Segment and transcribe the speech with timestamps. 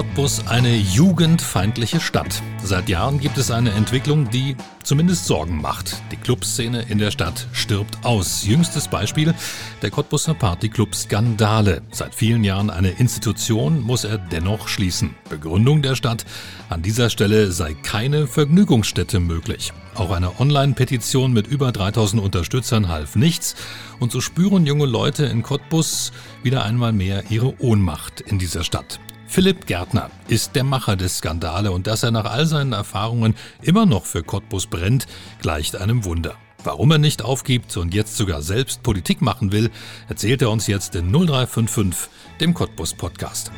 [0.00, 2.42] Cottbus eine jugendfeindliche Stadt?
[2.64, 5.94] Seit Jahren gibt es eine Entwicklung, die zumindest Sorgen macht.
[6.10, 8.46] Die Clubszene in der Stadt stirbt aus.
[8.46, 9.34] Jüngstes Beispiel
[9.82, 11.82] der Cottbuser Partyclub Skandale.
[11.90, 15.16] Seit vielen Jahren eine Institution, muss er dennoch schließen.
[15.28, 16.24] Begründung der Stadt,
[16.70, 19.74] an dieser Stelle sei keine Vergnügungsstätte möglich.
[19.94, 23.54] Auch eine Online-Petition mit über 3000 Unterstützern half nichts.
[23.98, 26.12] Und so spüren junge Leute in Cottbus
[26.42, 28.98] wieder einmal mehr ihre Ohnmacht in dieser Stadt.
[29.30, 33.86] Philipp Gärtner ist der Macher des Skandale und dass er nach all seinen Erfahrungen immer
[33.86, 35.06] noch für Cottbus brennt,
[35.40, 36.34] gleicht einem Wunder.
[36.64, 39.70] Warum er nicht aufgibt und jetzt sogar selbst Politik machen will,
[40.08, 43.52] erzählt er uns jetzt in 0355, dem Cottbus Podcast.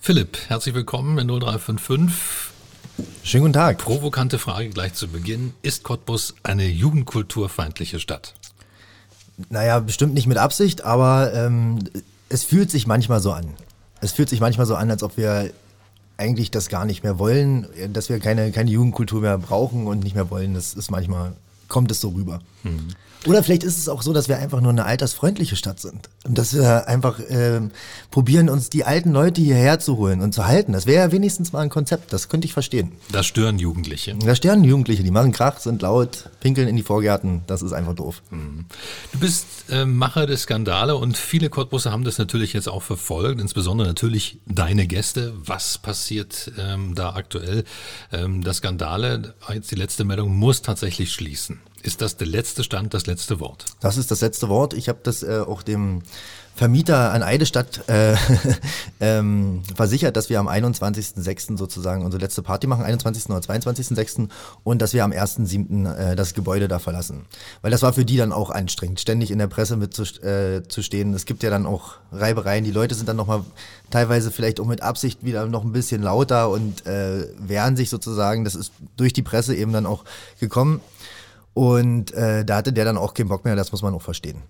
[0.00, 2.54] Philipp, herzlich willkommen in 0355.
[3.22, 3.76] Schönen guten Tag.
[3.76, 5.52] Provokante Frage gleich zu Beginn.
[5.60, 8.32] Ist Cottbus eine jugendkulturfeindliche Stadt?
[9.50, 11.78] Naja, bestimmt nicht mit Absicht, aber ähm,
[12.28, 13.46] es fühlt sich manchmal so an.
[14.00, 15.50] Es fühlt sich manchmal so an, als ob wir
[16.16, 20.14] eigentlich das gar nicht mehr wollen, dass wir keine, keine Jugendkultur mehr brauchen und nicht
[20.14, 20.54] mehr wollen.
[20.54, 21.32] Das ist manchmal,
[21.72, 22.40] kommt es so rüber.
[22.62, 22.90] Mhm.
[23.26, 26.08] Oder vielleicht ist es auch so, dass wir einfach nur eine altersfreundliche Stadt sind.
[26.24, 27.60] Und dass wir einfach äh,
[28.10, 30.72] probieren, uns die alten Leute hierher zu holen und zu halten.
[30.72, 32.92] Das wäre ja wenigstens mal ein Konzept, das könnte ich verstehen.
[33.12, 34.16] Das stören Jugendliche.
[34.16, 37.42] Das stören Jugendliche, die machen Krach, sind laut, pinkeln in die Vorgärten.
[37.46, 38.22] Das ist einfach doof.
[38.30, 38.64] Mhm.
[39.12, 43.40] Du bist äh, Macher der Skandale und viele Cottbusse haben das natürlich jetzt auch verfolgt,
[43.40, 45.32] insbesondere natürlich deine Gäste.
[45.44, 47.64] Was passiert ähm, da aktuell?
[48.12, 51.60] Ähm, das Skandale, jetzt die letzte Meldung, muss tatsächlich schließen.
[51.82, 53.66] Ist das der letzte Stand, das letzte Wort?
[53.80, 54.72] Das ist das letzte Wort.
[54.72, 56.02] Ich habe das äh, auch dem
[56.54, 58.14] Vermieter an Eidestadt äh,
[59.00, 61.56] ähm, versichert, dass wir am 21.06.
[61.56, 63.30] sozusagen unsere letzte Party machen, 21.
[63.30, 64.28] oder 22.06.
[64.62, 65.92] und dass wir am 1.07.
[65.96, 67.24] Äh, das Gebäude da verlassen.
[67.62, 70.62] Weil das war für die dann auch anstrengend, ständig in der Presse mit zu, äh.
[70.62, 72.64] Es gibt ja dann auch Reibereien.
[72.64, 73.42] Die Leute sind dann nochmal
[73.90, 78.44] teilweise vielleicht auch mit Absicht wieder noch ein bisschen lauter und äh, wehren sich sozusagen.
[78.44, 80.04] Das ist durch die Presse eben dann auch
[80.38, 80.80] gekommen.
[81.54, 84.42] Und äh, da hatte der dann auch keinen Bock mehr, das muss man auch verstehen.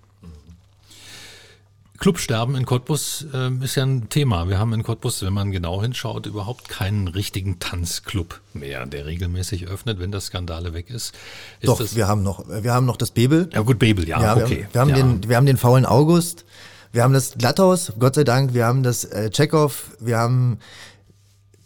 [2.02, 4.48] Clubsterben in Cottbus äh, ist ja ein Thema.
[4.48, 9.68] Wir haben in Cottbus, wenn man genau hinschaut, überhaupt keinen richtigen Tanzclub mehr, der regelmäßig
[9.68, 11.14] öffnet, wenn das Skandale weg ist.
[11.60, 13.48] ist Doch, wir haben noch, wir haben noch das Bebel.
[13.52, 14.66] Ja gut, Bebel, ja, ja okay.
[14.72, 15.14] Wir haben, wir haben ja.
[15.14, 16.44] den, wir haben den faulen August.
[16.90, 18.52] Wir haben das Glatthaus, Gott sei Dank.
[18.52, 19.96] Wir haben das äh, Checkhoff.
[20.00, 20.58] Wir haben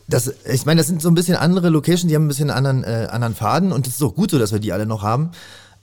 [0.09, 2.85] das, ich meine, das sind so ein bisschen andere Locations, die haben ein bisschen anderen,
[2.85, 5.31] äh, anderen Faden und es ist auch gut so, dass wir die alle noch haben.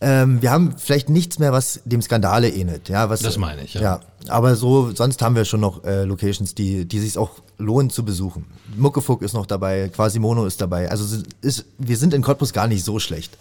[0.01, 2.89] Ähm, wir haben vielleicht nichts mehr, was dem Skandale ähnelt.
[2.89, 3.81] Ja, was, das meine ich, ja.
[3.81, 3.99] ja.
[4.27, 8.03] Aber so, sonst haben wir schon noch äh, Locations, die, die sich auch lohnen zu
[8.03, 8.45] besuchen.
[8.75, 10.91] Muckefuck ist noch dabei, Quasimono ist dabei.
[10.91, 13.37] Also ist, wir sind in Cottbus gar nicht so schlecht.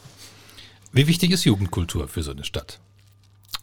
[0.93, 2.79] Wie wichtig ist Jugendkultur für so eine Stadt?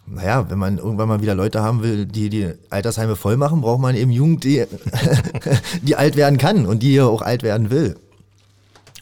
[0.09, 3.81] Naja, wenn man irgendwann mal wieder Leute haben will, die die Altersheime voll machen, braucht
[3.81, 4.65] man eben Jugend, die,
[5.81, 7.95] die alt werden kann und die auch alt werden will.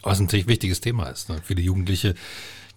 [0.03, 1.29] Was natürlich ein wichtiges Thema ist.
[1.29, 1.37] Ne?
[1.43, 2.15] Viele Jugendliche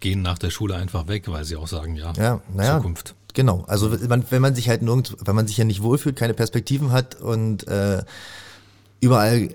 [0.01, 3.15] gehen nach der Schule einfach weg, weil sie auch sagen, ja, ja naja, Zukunft.
[3.35, 6.35] Genau, also man, wenn man sich halt nirgends, wenn man sich ja nicht wohlfühlt, keine
[6.35, 8.03] Perspektiven hat und äh,
[9.01, 9.51] überall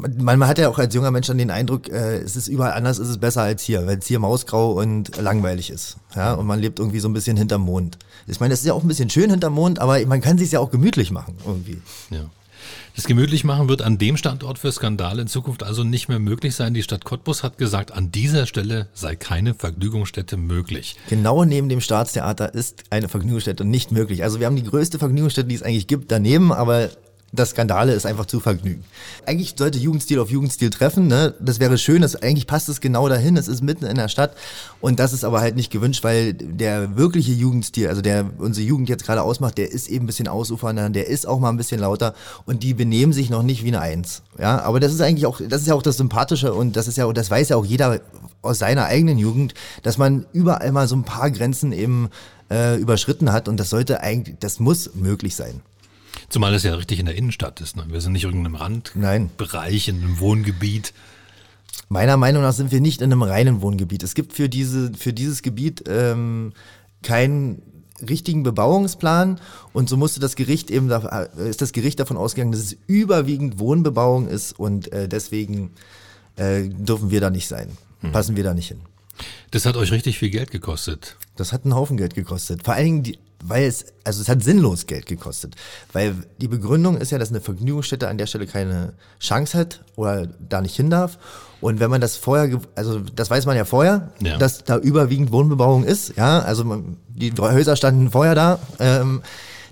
[0.00, 2.72] man, man hat ja auch als junger Mensch dann den Eindruck, äh, es ist überall
[2.72, 5.96] anders, ist es besser als hier, weil es hier mausgrau und langweilig ist.
[6.14, 7.98] Ja, und man lebt irgendwie so ein bisschen hinterm Mond.
[8.26, 10.52] Ich meine, es ist ja auch ein bisschen schön hinterm Mond, aber man kann sich
[10.52, 11.80] ja auch gemütlich machen irgendwie.
[12.10, 12.30] Ja.
[12.98, 16.56] Das gemütlich machen wird an dem Standort für Skandale in Zukunft also nicht mehr möglich
[16.56, 16.74] sein.
[16.74, 20.96] Die Stadt Cottbus hat gesagt, an dieser Stelle sei keine Vergnügungsstätte möglich.
[21.08, 24.24] Genau neben dem Staatstheater ist eine Vergnügungsstätte nicht möglich.
[24.24, 26.90] Also wir haben die größte Vergnügungsstätte, die es eigentlich gibt, daneben, aber
[27.32, 28.84] das Skandale ist einfach zu vergnügen.
[29.26, 31.34] Eigentlich sollte Jugendstil auf Jugendstil treffen, ne?
[31.40, 34.34] Das wäre schön, das, eigentlich passt es genau dahin, es ist mitten in der Stadt
[34.80, 38.88] und das ist aber halt nicht gewünscht, weil der wirkliche Jugendstil, also der unsere Jugend
[38.88, 41.80] jetzt gerade ausmacht, der ist eben ein bisschen ausufernder, der ist auch mal ein bisschen
[41.80, 42.14] lauter
[42.46, 44.22] und die benehmen sich noch nicht wie eine Eins.
[44.38, 46.96] Ja, aber das ist eigentlich auch, das ist ja auch das Sympathische und das ist
[46.96, 48.00] ja, das weiß ja auch jeder
[48.40, 52.08] aus seiner eigenen Jugend, dass man überall mal so ein paar Grenzen eben
[52.50, 55.60] äh, überschritten hat und das sollte eigentlich, das muss möglich sein.
[56.28, 57.76] Zumal es ja richtig in der Innenstadt ist.
[57.76, 57.84] Ne?
[57.88, 60.92] Wir sind nicht in irgendeinem Randbereich, in einem Wohngebiet.
[61.88, 64.02] Meiner Meinung nach sind wir nicht in einem reinen Wohngebiet.
[64.02, 66.52] Es gibt für, diese, für dieses Gebiet ähm,
[67.02, 67.62] keinen
[68.06, 69.40] richtigen Bebauungsplan
[69.72, 73.58] und so musste das Gericht eben äh, ist das Gericht davon ausgegangen, dass es überwiegend
[73.58, 75.72] Wohnbebauung ist und äh, deswegen
[76.36, 77.70] äh, dürfen wir da nicht sein.
[78.00, 78.12] Hm.
[78.12, 78.80] Passen wir da nicht hin.
[79.50, 81.16] Das hat euch richtig viel Geld gekostet.
[81.36, 82.62] Das hat einen Haufen Geld gekostet.
[82.64, 85.54] Vor allen Dingen, die, weil es, also es hat sinnlos Geld gekostet.
[85.92, 90.26] Weil die Begründung ist ja, dass eine Vergnügungsstätte an der Stelle keine Chance hat oder
[90.26, 91.18] da nicht hin darf.
[91.60, 94.38] Und wenn man das vorher, also das weiß man ja vorher, ja.
[94.38, 99.22] dass da überwiegend Wohnbebauung ist, ja, also man, die Häuser standen vorher da, ähm,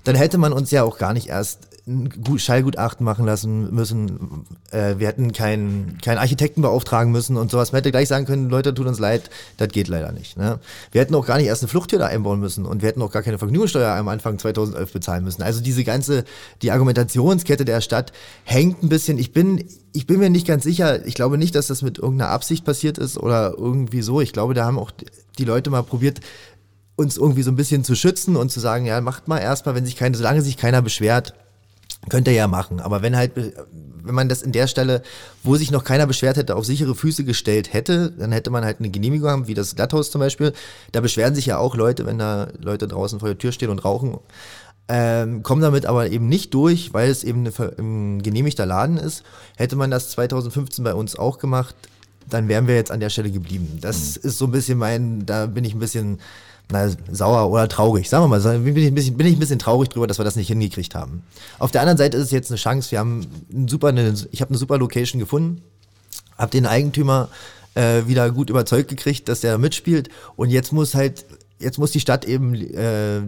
[0.03, 4.45] dann hätte man uns ja auch gar nicht erst ein Schallgutachten machen lassen müssen.
[4.71, 7.71] Äh, wir hätten keinen keinen Architekten beauftragen müssen und sowas.
[7.71, 10.37] Man hätte gleich sagen können, Leute, tut uns leid, das geht leider nicht.
[10.37, 10.59] Ne?
[10.91, 13.11] Wir hätten auch gar nicht erst eine Fluchttür da einbauen müssen und wir hätten auch
[13.11, 15.41] gar keine Vergnügungssteuer am Anfang 2011 bezahlen müssen.
[15.43, 16.25] Also diese ganze,
[16.61, 18.11] die Argumentationskette der Stadt
[18.43, 19.17] hängt ein bisschen.
[19.17, 19.63] Ich bin,
[19.93, 21.05] ich bin mir nicht ganz sicher.
[21.05, 24.19] Ich glaube nicht, dass das mit irgendeiner Absicht passiert ist oder irgendwie so.
[24.19, 24.91] Ich glaube, da haben auch
[25.37, 26.19] die Leute mal probiert,
[26.97, 29.85] uns irgendwie so ein bisschen zu schützen und zu sagen, ja, macht mal erstmal, wenn
[29.85, 31.33] sich keine, solange sich keiner beschwert,
[32.09, 32.79] könnte er ja machen.
[32.79, 35.01] Aber wenn halt, wenn man das in der Stelle,
[35.43, 38.79] wo sich noch keiner beschwert hätte, auf sichere Füße gestellt hätte, dann hätte man halt
[38.79, 40.53] eine Genehmigung haben, wie das Glatthaus zum Beispiel.
[40.91, 43.83] Da beschweren sich ja auch Leute, wenn da Leute draußen vor der Tür stehen und
[43.83, 44.17] rauchen.
[44.89, 47.45] Ähm, kommen damit aber eben nicht durch, weil es eben
[47.77, 49.23] ein genehmigter Laden ist.
[49.57, 51.75] Hätte man das 2015 bei uns auch gemacht,
[52.29, 53.79] dann wären wir jetzt an der Stelle geblieben.
[53.81, 54.29] Das mhm.
[54.29, 56.19] ist so ein bisschen mein, da bin ich ein bisschen
[56.69, 58.09] na, sauer oder traurig.
[58.09, 60.25] Sagen wir mal, bin ich, ein bisschen, bin ich ein bisschen traurig drüber, dass wir
[60.25, 61.23] das nicht hingekriegt haben.
[61.59, 62.91] Auf der anderen Seite ist es jetzt eine Chance.
[62.91, 65.61] Wir haben ein super, eine, ich habe eine super Location gefunden,
[66.37, 67.29] habe den Eigentümer
[67.75, 70.09] äh, wieder gut überzeugt gekriegt, dass der mitspielt.
[70.35, 71.25] Und jetzt muss halt,
[71.59, 73.21] jetzt muss die Stadt eben, äh,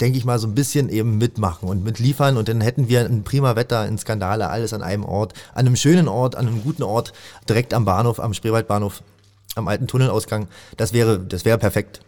[0.00, 2.38] denke ich mal, so ein bisschen eben mitmachen und mitliefern.
[2.38, 5.76] Und dann hätten wir ein prima Wetter, in Skandale, alles an einem Ort, an einem
[5.76, 7.12] schönen Ort, an einem guten Ort,
[7.46, 9.02] direkt am Bahnhof, am Spreewaldbahnhof,
[9.54, 10.48] am alten Tunnelausgang.
[10.78, 12.00] Das wäre, das wäre perfekt.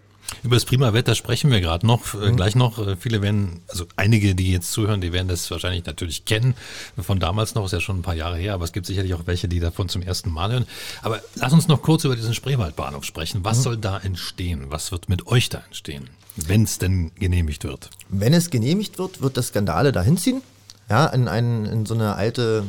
[0.43, 2.37] Über das prima Wetter sprechen wir gerade noch, äh, mhm.
[2.37, 2.79] gleich noch.
[2.85, 6.55] Äh, viele werden, also einige, die jetzt zuhören, die werden das wahrscheinlich natürlich kennen.
[6.99, 9.27] Von damals noch, ist ja schon ein paar Jahre her, aber es gibt sicherlich auch
[9.27, 10.67] welche, die davon zum ersten Mal hören.
[11.03, 13.45] Aber lass uns noch kurz über diesen Spreewaldbahnhof sprechen.
[13.45, 13.63] Was mhm.
[13.63, 14.67] soll da entstehen?
[14.69, 17.91] Was wird mit euch da entstehen, wenn es denn genehmigt wird?
[18.09, 20.43] Wenn es genehmigt wird, wird das Skandale dahin ziehen.
[20.89, 22.65] Ja, in, einen, in so eine alte,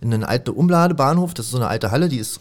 [0.00, 1.34] in einen alten Umladebahnhof.
[1.34, 2.40] Das ist so eine alte Halle, die ist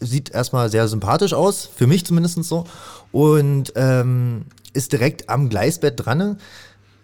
[0.00, 2.64] sieht erstmal sehr sympathisch aus, für mich zumindest so.
[3.12, 6.38] Und ähm, ist direkt am Gleisbett dran.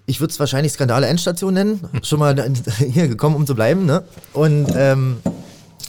[0.07, 1.89] Ich würde es wahrscheinlich Skandale Endstation nennen.
[2.03, 3.87] Schon mal hier gekommen, um zu bleiben.
[3.87, 4.05] Ne?
[4.33, 5.19] Und ähm,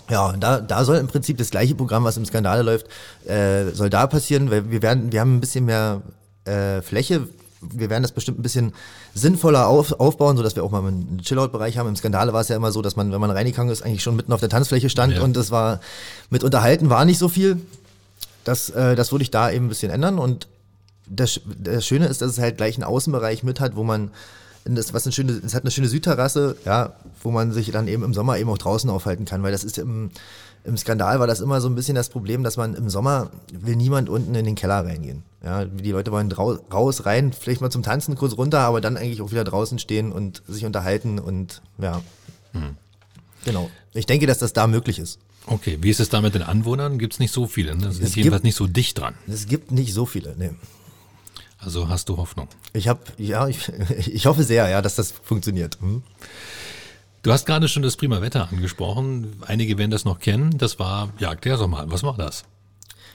[0.09, 2.87] ja, da, da soll im Prinzip das gleiche Programm, was im Skandale läuft,
[3.27, 6.01] äh, soll da passieren, weil wir werden, wir haben ein bisschen mehr
[6.45, 7.27] äh, Fläche
[7.61, 8.73] wir werden das bestimmt ein bisschen
[9.13, 11.89] sinnvoller auf, aufbauen, sodass wir auch mal einen Chillout-Bereich haben.
[11.89, 14.15] Im Skandale war es ja immer so, dass man, wenn man reingegangen ist, eigentlich schon
[14.15, 15.23] mitten auf der Tanzfläche stand ja.
[15.23, 15.79] und das war
[16.29, 17.59] mit Unterhalten war nicht so viel.
[18.43, 20.47] Das, äh, das würde ich da eben ein bisschen ändern und
[21.09, 24.11] das, das Schöne ist, dass es halt gleich einen Außenbereich mit hat, wo man
[24.65, 26.93] das, was eine schöne, es hat eine schöne Südterrasse, ja,
[27.23, 29.77] wo man sich dann eben im Sommer eben auch draußen aufhalten kann, weil das ist
[29.77, 30.11] im,
[30.67, 33.77] im Skandal war das immer so ein bisschen das Problem, dass man im Sommer will
[33.77, 35.23] niemand unten in den Keller reingehen.
[35.43, 39.21] Ja, die Leute wollen raus, rein, vielleicht mal zum Tanzen kurz runter, aber dann eigentlich
[39.21, 42.01] auch wieder draußen stehen und sich unterhalten und ja.
[42.51, 42.75] Hm.
[43.45, 43.71] Genau.
[43.93, 45.19] Ich denke, dass das da möglich ist.
[45.45, 46.99] Okay, wie ist es da mit den Anwohnern?
[46.99, 47.73] Gibt es nicht so viele?
[47.75, 47.85] Ne?
[47.85, 49.15] Das es ist jedenfalls nicht so dicht dran.
[49.25, 50.53] Es gibt nicht so viele, ne.
[51.59, 52.49] Also hast du Hoffnung?
[52.73, 53.71] Ich habe, ja, ich,
[54.05, 55.77] ich hoffe sehr, ja, dass das funktioniert.
[55.79, 56.03] Hm?
[57.27, 59.35] Du hast gerade schon das prima Wetter angesprochen.
[59.45, 60.57] Einige werden das noch kennen.
[60.57, 61.83] Das war Jagd der Sommer.
[61.89, 62.45] Was war das?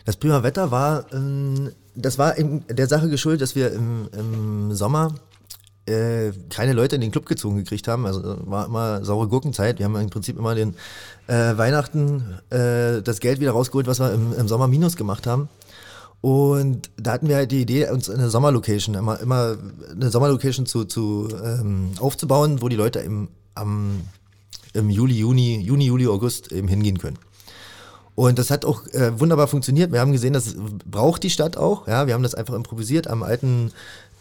[0.05, 4.75] Das prima Wetter war, ähm, das war in der Sache geschuldet, dass wir im, im
[4.75, 5.15] Sommer
[5.87, 8.05] äh, keine Leute in den Club gezogen gekriegt haben.
[8.05, 9.79] Also war immer saure Gurkenzeit.
[9.79, 10.75] Wir haben im Prinzip immer den
[11.27, 15.49] äh, Weihnachten äh, das Geld wieder rausgeholt, was wir im, im Sommer minus gemacht haben.
[16.21, 19.57] Und da hatten wir halt die Idee, uns eine Sommerlocation, immer, immer
[19.91, 24.03] eine Sommerlocation zu, zu ähm, aufzubauen, wo die Leute im, am,
[24.73, 27.19] im Juli, Juni, Juni, Juli, August eben hingehen können.
[28.15, 29.91] Und das hat auch äh, wunderbar funktioniert.
[29.93, 30.55] Wir haben gesehen, das
[30.85, 31.89] braucht die Stadt auch.
[31.89, 33.73] Ja, wir haben das einfach improvisiert am alten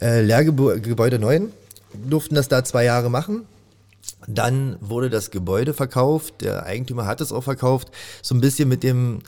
[0.01, 1.51] äh, Lehrgebäude 9,
[2.09, 3.45] durften das da zwei Jahre machen.
[4.27, 7.89] Dann wurde das Gebäude verkauft, der Eigentümer hat es auch verkauft,
[8.21, 9.21] so ein bisschen mit dem,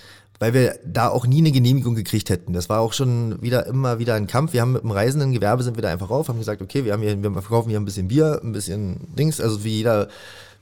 [0.44, 2.52] weil wir da auch nie eine Genehmigung gekriegt hätten.
[2.52, 4.52] Das war auch schon wieder immer wieder ein Kampf.
[4.52, 6.92] Wir haben mit dem reisenden Gewerbe sind wir da einfach rauf, haben gesagt, okay, wir
[6.92, 10.10] haben hier, wir verkaufen hier ein bisschen Bier, ein bisschen Dings, also wie jeder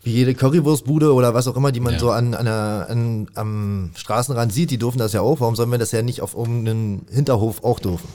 [0.04, 2.00] wie jede Currywurstbude oder was auch immer, die man ja.
[2.00, 5.40] so an, an, an, am Straßenrand sieht, die dürfen das ja auch.
[5.40, 8.08] Warum sollen wir das ja nicht auf irgendeinem Hinterhof auch dürfen?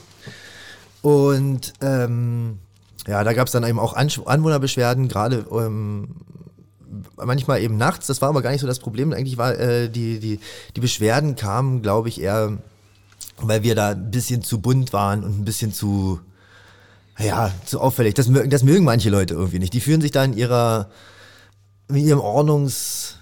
[1.01, 2.59] Und ähm,
[3.07, 6.15] ja, da gab es dann eben auch An Anwohnerbeschwerden, gerade ähm,
[7.17, 8.07] manchmal eben nachts.
[8.07, 9.13] Das war aber gar nicht so das Problem.
[9.13, 10.39] Eigentlich war äh, die, die,
[10.75, 12.57] die Beschwerden kamen, glaube ich, eher,
[13.37, 16.19] weil wir da ein bisschen zu bunt waren und ein bisschen zu,
[17.19, 18.13] ja, zu auffällig.
[18.13, 19.73] Das, das mögen manche Leute irgendwie nicht.
[19.73, 20.89] Die fühlen sich da in ihrer
[21.89, 23.15] in ihrem Ordnungs,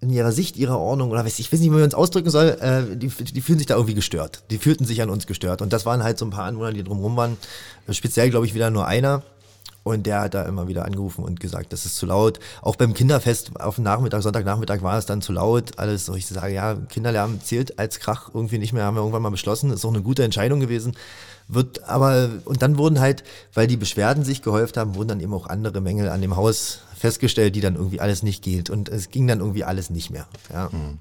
[0.00, 2.56] in ihrer Sicht ihrer Ordnung oder weiß, ich weiß nicht, wie man es ausdrücken soll,
[2.60, 4.42] äh, die, die fühlen sich da irgendwie gestört.
[4.50, 5.62] Die fühlten sich an uns gestört.
[5.62, 7.36] Und das waren halt so ein paar Anwohner, die drumherum waren.
[7.90, 9.22] Speziell, glaube ich, wieder nur einer.
[9.84, 12.38] Und der hat da immer wieder angerufen und gesagt, das ist zu laut.
[12.60, 15.78] Auch beim Kinderfest auf dem Nachmittag, Sonntagnachmittag war es dann zu laut.
[15.78, 19.22] Alles so, ich sage, ja, Kinderlärm zählt als Krach irgendwie nicht mehr, haben wir irgendwann
[19.22, 19.72] mal beschlossen.
[19.72, 20.94] Ist auch eine gute Entscheidung gewesen.
[21.48, 23.24] Wird aber, und dann wurden halt,
[23.54, 26.80] weil die Beschwerden sich gehäuft haben, wurden dann eben auch andere Mängel an dem Haus
[26.96, 28.70] festgestellt, die dann irgendwie alles nicht geht.
[28.70, 30.28] Und es ging dann irgendwie alles nicht mehr.
[30.52, 30.70] Ja.
[30.70, 30.98] Hm.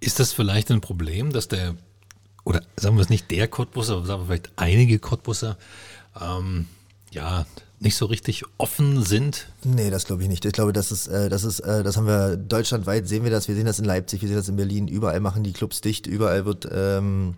[0.00, 1.74] Ist das vielleicht ein Problem, dass der,
[2.44, 5.58] oder sagen wir es nicht der Cottbusser, aber sagen wir vielleicht einige Cottbusser,
[6.18, 6.66] ähm,
[7.10, 7.46] ja,
[7.80, 9.48] nicht so richtig offen sind?
[9.64, 10.44] Nee, das glaube ich nicht.
[10.44, 13.48] Ich glaube, das ist, äh, das ist, äh, das haben wir deutschlandweit sehen wir das.
[13.48, 14.88] Wir sehen das in Leipzig, wir sehen das in Berlin.
[14.88, 16.06] Überall machen die Clubs dicht.
[16.06, 17.34] Überall wird, ähm,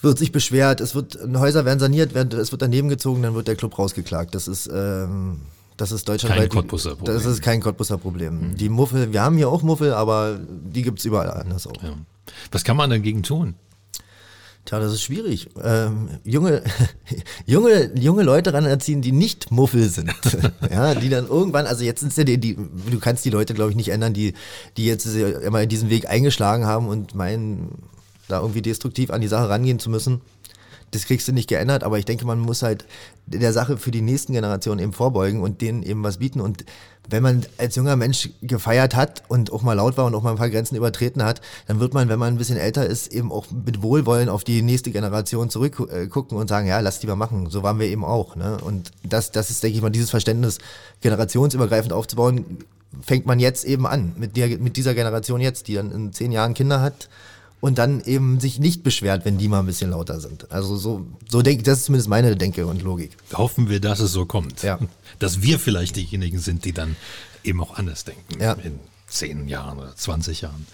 [0.00, 0.80] wird sich beschwert.
[0.80, 4.34] Es wird, Häuser werden saniert, werden, es wird daneben gezogen, dann wird der Club rausgeklagt.
[4.34, 5.42] Das ist, ähm,
[5.76, 6.50] das ist deutschlandweit.
[6.50, 7.14] Kein Cottbusser Problem.
[7.14, 8.50] Das ist kein Cottbusser Problem.
[8.50, 8.56] Mhm.
[8.56, 11.82] Die Muffel, wir haben hier auch Muffel, aber die gibt es überall anders auch.
[11.82, 11.94] Ja.
[12.50, 13.54] Was kann man dagegen tun?
[14.68, 15.48] Tja, das ist schwierig.
[15.64, 16.62] Ähm, junge,
[17.46, 20.12] junge, junge Leute ran erziehen, die nicht Muffel sind.
[20.70, 23.70] ja, die dann irgendwann, also jetzt sind ja die, die, du kannst die Leute, glaube
[23.70, 24.34] ich, nicht ändern, die,
[24.76, 27.78] die jetzt immer diesen Weg eingeschlagen haben und meinen,
[28.28, 30.20] da irgendwie destruktiv an die Sache rangehen zu müssen
[30.90, 32.84] das kriegst du nicht geändert, aber ich denke, man muss halt
[33.26, 36.40] der Sache für die nächsten Generationen eben vorbeugen und denen eben was bieten.
[36.40, 36.64] Und
[37.08, 40.30] wenn man als junger Mensch gefeiert hat und auch mal laut war und auch mal
[40.30, 43.32] ein paar Grenzen übertreten hat, dann wird man, wenn man ein bisschen älter ist, eben
[43.32, 47.50] auch mit Wohlwollen auf die nächste Generation zurückgucken und sagen, ja, lass die mal machen.
[47.50, 48.36] So waren wir eben auch.
[48.36, 48.58] Ne?
[48.62, 50.58] Und das, das ist, denke ich mal, dieses Verständnis
[51.00, 52.58] generationsübergreifend aufzubauen,
[53.02, 56.32] fängt man jetzt eben an, mit, der, mit dieser Generation jetzt, die dann in zehn
[56.32, 57.08] Jahren Kinder hat
[57.60, 60.50] und dann eben sich nicht beschwert, wenn die mal ein bisschen lauter sind.
[60.50, 63.16] Also so, so denke das ist zumindest meine Denke und Logik.
[63.32, 64.62] Hoffen wir, dass es so kommt.
[64.62, 64.78] Ja.
[65.18, 66.94] Dass wir vielleicht diejenigen sind, die dann
[67.42, 68.52] eben auch anders denken ja.
[68.52, 70.64] in zehn Jahren oder 20 Jahren.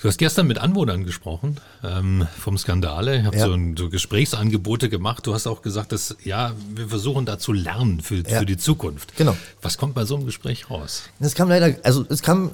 [0.00, 3.20] Du hast gestern mit Anwohnern gesprochen ähm, vom Skandale.
[3.20, 3.46] Ich habe ja.
[3.46, 5.26] so, so, Gesprächsangebote gemacht.
[5.26, 8.38] Du hast auch gesagt, dass ja, wir versuchen da zu lernen für, ja.
[8.38, 9.16] für die Zukunft.
[9.16, 9.34] Genau.
[9.62, 11.04] Was kommt bei so einem Gespräch raus?
[11.18, 12.50] Es kam leider, also es kam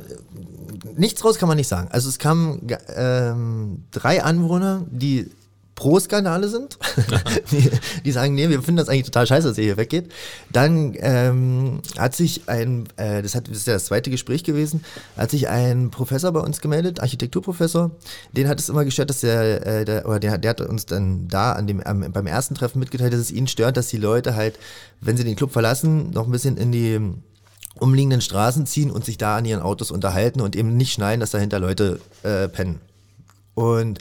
[0.97, 1.89] nichts raus, kann man nicht sagen.
[1.91, 5.31] Also es kamen ähm, drei Anwohner, die
[5.75, 6.79] Pro-Skandale sind,
[7.51, 7.71] die,
[8.05, 10.13] die, sagen, nee, wir finden das eigentlich total scheiße, dass ihr hier weggeht.
[10.53, 14.85] Dann ähm, hat sich ein, äh, das, hat, das ist ja das zweite Gespräch gewesen,
[15.17, 17.91] hat sich ein Professor bei uns gemeldet, Architekturprofessor.
[18.33, 21.27] Den hat es immer gestört, dass der, äh, der oder der, der hat uns dann
[21.29, 24.37] da an dem, ähm, beim ersten Treffen mitgeteilt, dass es ihn stört, dass die Leute
[24.37, 24.59] halt,
[25.01, 27.01] wenn sie den Club verlassen, noch ein bisschen in die
[27.83, 31.33] umliegenden Straßen ziehen und sich da an ihren Autos unterhalten und eben nicht schneiden, dass
[31.33, 32.81] dahinter Leute äh, pennen.
[33.55, 33.99] Und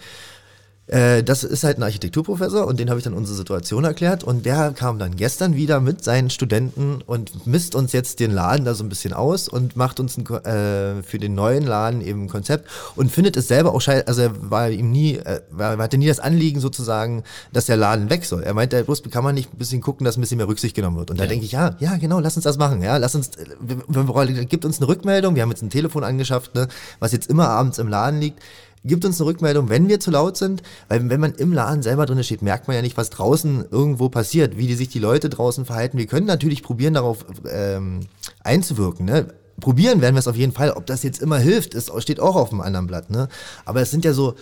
[0.91, 4.45] äh, das ist halt ein Architekturprofessor und den habe ich dann unsere Situation erklärt und
[4.45, 8.73] der kam dann gestern wieder mit seinen Studenten und misst uns jetzt den Laden da
[8.73, 12.27] so ein bisschen aus und macht uns ein, äh, für den neuen Laden eben ein
[12.27, 15.97] Konzept und findet es selber auch scheiße, also er war ihm nie, äh, war, hatte
[15.97, 18.43] nie das Anliegen sozusagen, dass der Laden weg soll.
[18.43, 20.97] Er meinte, bloß kann man nicht ein bisschen gucken, dass ein bisschen mehr Rücksicht genommen
[20.97, 21.09] wird.
[21.09, 24.45] Und da denke ich, ja, ja, genau, lass uns das machen, ja, lass uns, äh,
[24.45, 26.67] gibt uns eine Rückmeldung, wir haben jetzt ein Telefon angeschafft, ne,
[26.99, 28.39] was jetzt immer abends im Laden liegt
[28.83, 32.07] Gibt uns eine Rückmeldung, wenn wir zu laut sind, weil wenn man im Laden selber
[32.07, 35.29] drin steht, merkt man ja nicht, was draußen irgendwo passiert, wie die sich die Leute
[35.29, 35.99] draußen verhalten.
[35.99, 38.01] Wir können natürlich probieren, darauf ähm,
[38.43, 39.05] einzuwirken.
[39.05, 39.27] Ne?
[39.59, 40.71] Probieren werden wir es auf jeden Fall.
[40.71, 43.11] Ob das jetzt immer hilft, ist, steht auch auf einem anderen Blatt.
[43.11, 43.27] Ne?
[43.65, 44.33] Aber es sind ja so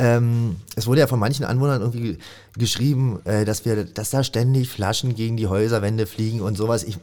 [0.00, 2.18] ähm, es wurde ja von manchen Anwohnern irgendwie
[2.56, 6.84] geschrieben, äh, dass wir, dass da ständig Flaschen gegen die Häuserwände fliegen und sowas.
[6.84, 6.98] Ich,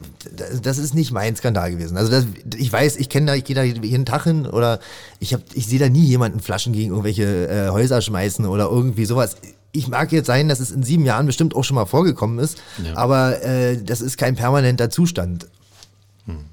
[0.61, 1.97] das ist nicht mein Skandal gewesen.
[1.97, 2.25] Also das,
[2.57, 4.79] ich weiß, ich kenne da, ich gehe da jeden Tag hin oder
[5.19, 9.05] ich habe, ich sehe da nie jemanden Flaschen gegen irgendwelche äh, Häuser schmeißen oder irgendwie
[9.05, 9.35] sowas.
[9.73, 12.57] Ich mag jetzt sein, dass es in sieben Jahren bestimmt auch schon mal vorgekommen ist,
[12.81, 12.95] ja.
[12.95, 15.47] aber äh, das ist kein permanenter Zustand.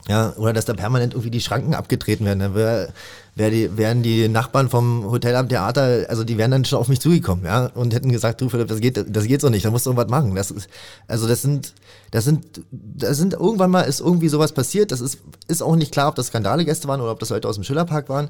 [0.06, 2.40] Ja, oder dass da permanent irgendwie die Schranken abgetreten werden.
[2.40, 2.92] Da wär,
[3.34, 6.88] wär die, wären die Nachbarn vom Hotel am Theater, also die wären dann schon auf
[6.88, 9.70] mich zugekommen, ja, und hätten gesagt, du Philipp, das geht, das geht so nicht, da
[9.70, 10.34] musst du irgendwas machen.
[10.34, 10.68] Das ist,
[11.08, 11.72] also das sind,
[12.10, 14.92] das sind, das sind, irgendwann mal ist irgendwie sowas passiert.
[14.92, 17.54] Das ist, ist auch nicht klar, ob das Skandale-Gäste waren oder ob das Leute aus
[17.54, 18.28] dem Schillerpark waren.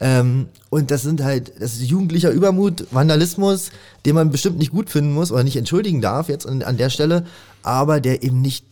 [0.00, 3.70] Ähm, und das sind halt, das ist jugendlicher Übermut, Vandalismus,
[4.06, 6.90] den man bestimmt nicht gut finden muss oder nicht entschuldigen darf jetzt an, an der
[6.90, 7.26] Stelle,
[7.62, 8.64] aber der eben nicht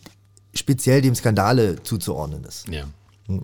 [0.59, 2.69] speziell dem Skandale zuzuordnen ist.
[2.69, 2.85] Ja.
[3.27, 3.43] Hm.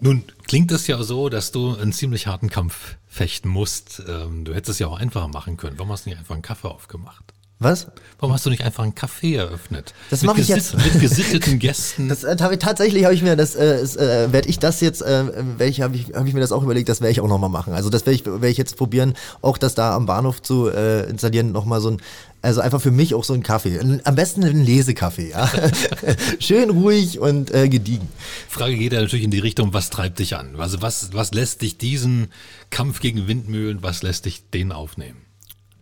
[0.00, 4.02] Nun klingt es ja so, dass du einen ziemlich harten Kampf fechten musst.
[4.06, 5.78] Ähm, du hättest es ja auch einfacher machen können.
[5.78, 7.34] Warum hast du nicht einfach einen Kaffee aufgemacht?
[7.60, 7.88] Was?
[8.20, 9.92] Warum hast du nicht einfach einen Café eröffnet?
[10.10, 10.76] Das mache ich jetzt.
[10.76, 12.08] Mit gesitteten Gästen.
[12.08, 15.24] Das äh, tatsächlich habe ich mir das äh, äh, werde ich das jetzt äh,
[15.58, 17.48] welche habe ich habe ich mir das auch überlegt, das werde ich auch noch mal
[17.48, 17.72] machen.
[17.72, 21.10] Also das werde ich werde ich jetzt probieren, auch das da am Bahnhof zu äh,
[21.10, 22.02] installieren, noch mal so ein
[22.42, 23.80] also einfach für mich auch so ein Kaffee.
[24.04, 25.50] Am besten ein Lesekaffee, ja.
[26.38, 28.06] Schön ruhig und äh, gediegen.
[28.48, 30.54] Frage geht ja natürlich in die Richtung, was treibt dich an?
[30.56, 32.28] Also was, was lässt dich diesen
[32.70, 35.27] Kampf gegen Windmühlen, was lässt dich den aufnehmen?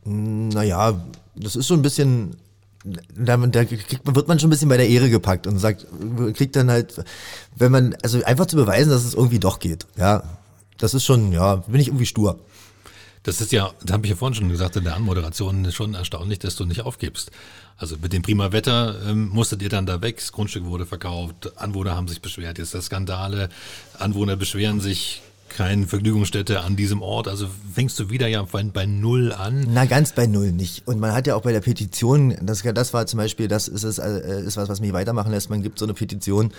[0.07, 2.37] Naja, das ist so ein bisschen,
[2.85, 5.87] da, da kriegt, wird man schon ein bisschen bei der Ehre gepackt und sagt,
[6.35, 7.03] kriegt dann halt,
[7.57, 10.23] wenn man, also einfach zu beweisen, dass es irgendwie doch geht, ja.
[10.79, 12.39] Das ist schon, ja, bin ich irgendwie stur.
[13.23, 16.39] Das ist ja, das habe ich ja vorhin schon gesagt in der Anmoderation, schon erstaunlich,
[16.39, 17.33] dass du nicht aufgibst.
[17.77, 21.53] Also mit dem prima Wetter ähm, musstet ihr dann da weg, das Grundstück wurde verkauft,
[21.57, 23.49] Anwohner haben sich beschwert, jetzt das Skandale,
[23.99, 27.29] Anwohner beschweren sich, keine Vergnügungsstätte an diesem Ort.
[27.29, 29.67] Also fängst du wieder ja bei, bei Null an.
[29.71, 30.87] Na, ganz bei Null nicht.
[30.87, 33.85] Und man hat ja auch bei der Petition, das, das war zum Beispiel, das ist,
[33.85, 35.51] es, äh, ist was, was mich weitermachen lässt.
[35.51, 36.53] Man gibt so eine Petition,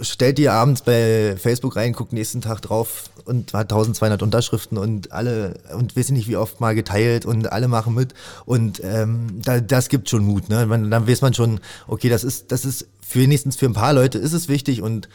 [0.00, 5.12] stellt die abends bei Facebook rein, guckt nächsten Tag drauf und hat 1200 Unterschriften und
[5.12, 8.14] alle, und weiß nicht wie oft mal geteilt und alle machen mit.
[8.46, 10.48] Und ähm, da, das gibt schon Mut.
[10.48, 10.66] Ne?
[10.66, 13.92] Man, dann weiß man schon, okay, das ist, das ist für wenigstens für ein paar
[13.92, 15.08] Leute ist es wichtig und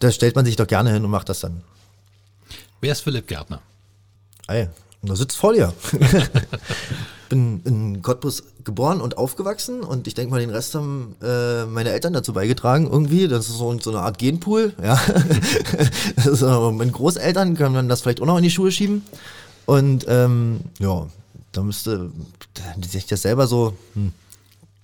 [0.00, 1.62] da stellt man sich doch gerne hin und macht das dann.
[2.80, 3.60] Wer ist Philipp Gärtner?
[4.46, 4.68] Ey,
[5.02, 5.72] da sitzt vor dir.
[7.28, 11.90] bin in Cottbus geboren und aufgewachsen und ich denke mal, den Rest haben äh, meine
[11.90, 13.28] Eltern dazu beigetragen irgendwie.
[13.28, 14.72] Das ist so, so eine Art Genpool.
[14.82, 14.98] Ja.
[16.24, 19.02] also, meine Großeltern können dann das vielleicht auch noch in die Schuhe schieben.
[19.66, 21.06] Und ähm, ja,
[21.52, 22.10] da müsste
[22.88, 23.74] sich das selber so.
[23.94, 24.12] Hm,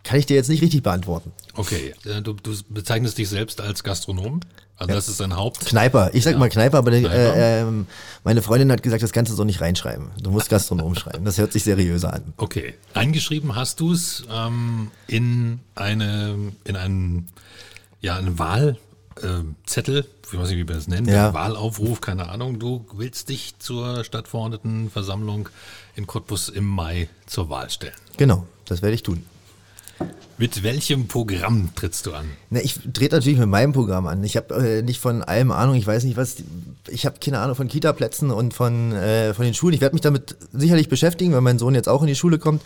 [0.05, 1.33] kann ich dir jetzt nicht richtig beantworten.
[1.55, 4.41] Okay, äh, du, du bezeichnest dich selbst als Gastronom?
[4.77, 4.97] Also ja.
[4.97, 5.67] das ist dein Haupt.
[5.67, 6.11] Kneiper.
[6.15, 6.39] Ich sag ja.
[6.39, 7.15] mal Kneiper, aber Kneiper.
[7.15, 7.85] Äh, äh,
[8.25, 10.11] meine Freundin hat gesagt, das kannst du so nicht reinschreiben.
[10.21, 11.25] Du musst Gastronom schreiben.
[11.25, 12.35] Das hört sich seriöser an.
[12.37, 12.75] Okay.
[12.93, 17.29] Eingeschrieben hast du es ähm, in eine in einen
[18.01, 21.33] ja einen Wahlzettel, äh, ich weiß nicht, wie man das nennt, ja.
[21.33, 22.59] Wahlaufruf, keine Ahnung.
[22.59, 25.49] Du willst dich zur Stadtverordnetenversammlung
[25.95, 27.95] in Cottbus im Mai zur Wahl stellen.
[28.17, 29.25] Genau, das werde ich tun.
[30.37, 32.25] Mit welchem Programm trittst du an?
[32.51, 34.25] Na, ich trete natürlich mit meinem Programm an.
[34.25, 35.77] Ich habe äh, nicht von allem Ahnung.
[35.77, 36.37] Ich weiß nicht, was.
[36.89, 39.75] Ich habe keine Ahnung von Kita-Plätzen und von, äh, von den Schulen.
[39.75, 42.63] Ich werde mich damit sicherlich beschäftigen, weil mein Sohn jetzt auch in die Schule kommt.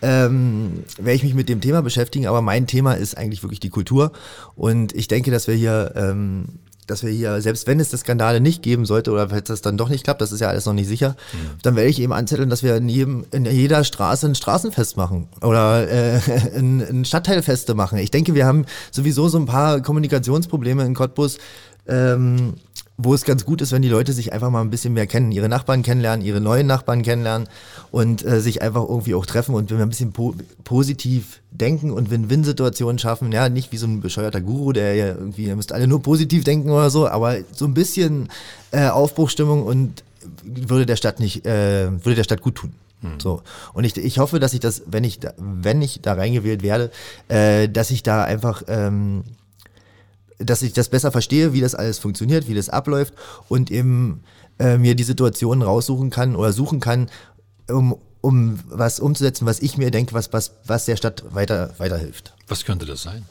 [0.00, 2.28] Ähm, werde ich mich mit dem Thema beschäftigen.
[2.28, 4.12] Aber mein Thema ist eigentlich wirklich die Kultur.
[4.54, 6.44] Und ich denke, dass wir hier ähm,
[6.90, 9.76] dass wir hier, selbst wenn es das Skandale nicht geben sollte oder falls das dann
[9.76, 11.58] doch nicht klappt, das ist ja alles noch nicht sicher, mhm.
[11.62, 15.28] dann werde ich eben anzetteln, dass wir in, jedem, in jeder Straße ein Straßenfest machen
[15.42, 16.20] oder äh,
[16.56, 17.98] ein, ein Stadtteilfeste machen.
[17.98, 21.38] Ich denke, wir haben sowieso so ein paar Kommunikationsprobleme in Cottbus.
[21.86, 22.54] Ähm,
[23.00, 25.30] wo es ganz gut ist, wenn die Leute sich einfach mal ein bisschen mehr kennen,
[25.30, 27.48] ihre Nachbarn kennenlernen, ihre neuen Nachbarn kennenlernen
[27.92, 30.34] und äh, sich einfach irgendwie auch treffen und wenn wir ein bisschen po
[30.64, 35.44] positiv denken und Win-Win-Situationen schaffen, ja, nicht wie so ein bescheuerter Guru, der ja irgendwie,
[35.44, 38.28] ihr müsst alle nur positiv denken oder so, aber so ein bisschen
[38.72, 40.02] äh, Aufbruchstimmung und
[40.44, 42.72] würde der Stadt nicht, äh, würde der Stadt gut tun.
[43.02, 43.20] Hm.
[43.20, 43.42] So.
[43.74, 46.90] Und ich, ich hoffe, dass ich das, wenn ich da, wenn ich da reingewählt werde,
[47.28, 49.22] äh, dass ich da einfach ähm,
[50.38, 53.14] dass ich das besser verstehe, wie das alles funktioniert, wie das abläuft
[53.48, 54.22] und eben
[54.58, 57.10] äh, mir die Situationen raussuchen kann oder suchen kann,
[57.68, 62.34] um, um was umzusetzen, was ich mir denke, was, was, was der Stadt weiter, weiterhilft.
[62.46, 63.24] Was könnte das sein?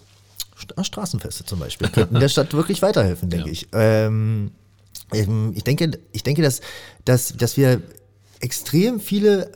[0.81, 3.53] Straßenfeste zum Beispiel könnten der Stadt wirklich weiterhelfen, denke ja.
[3.53, 3.67] ich.
[3.73, 4.51] Ähm,
[5.13, 6.61] ich denke, ich denke, dass,
[7.05, 7.81] dass, dass wir
[8.39, 9.51] extrem viele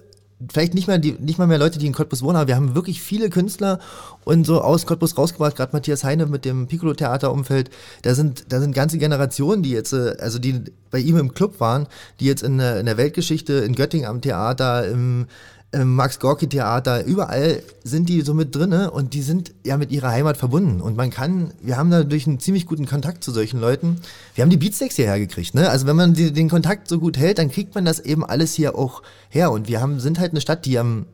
[0.51, 2.75] vielleicht nicht mal, die, nicht mal mehr Leute, die in Cottbus wohnen, aber wir haben
[2.75, 3.79] wirklich viele Künstler
[4.23, 7.69] und so aus Cottbus rausgebracht, gerade Matthias Heine mit dem Piccolo-Theater-Umfeld.
[8.01, 11.59] Da sind, da sind ganze Generationen, die jetzt, äh, also die bei ihm im Club
[11.59, 11.87] waren,
[12.19, 15.27] die jetzt in der, in der Weltgeschichte, in Göttingen am Theater, im,
[15.73, 19.91] im Max Gorki Theater, überall sind die so mit drinne und die sind ja mit
[19.91, 20.81] ihrer Heimat verbunden.
[20.81, 24.01] Und man kann, wir haben dadurch einen ziemlich guten Kontakt zu solchen Leuten.
[24.35, 25.69] Wir haben die Beatsteaks hierher gekriegt, ne?
[25.69, 28.53] Also wenn man die, den Kontakt so gut hält, dann kriegt man das eben alles
[28.53, 29.51] hier auch her.
[29.51, 31.05] Und wir haben, sind halt eine Stadt, die am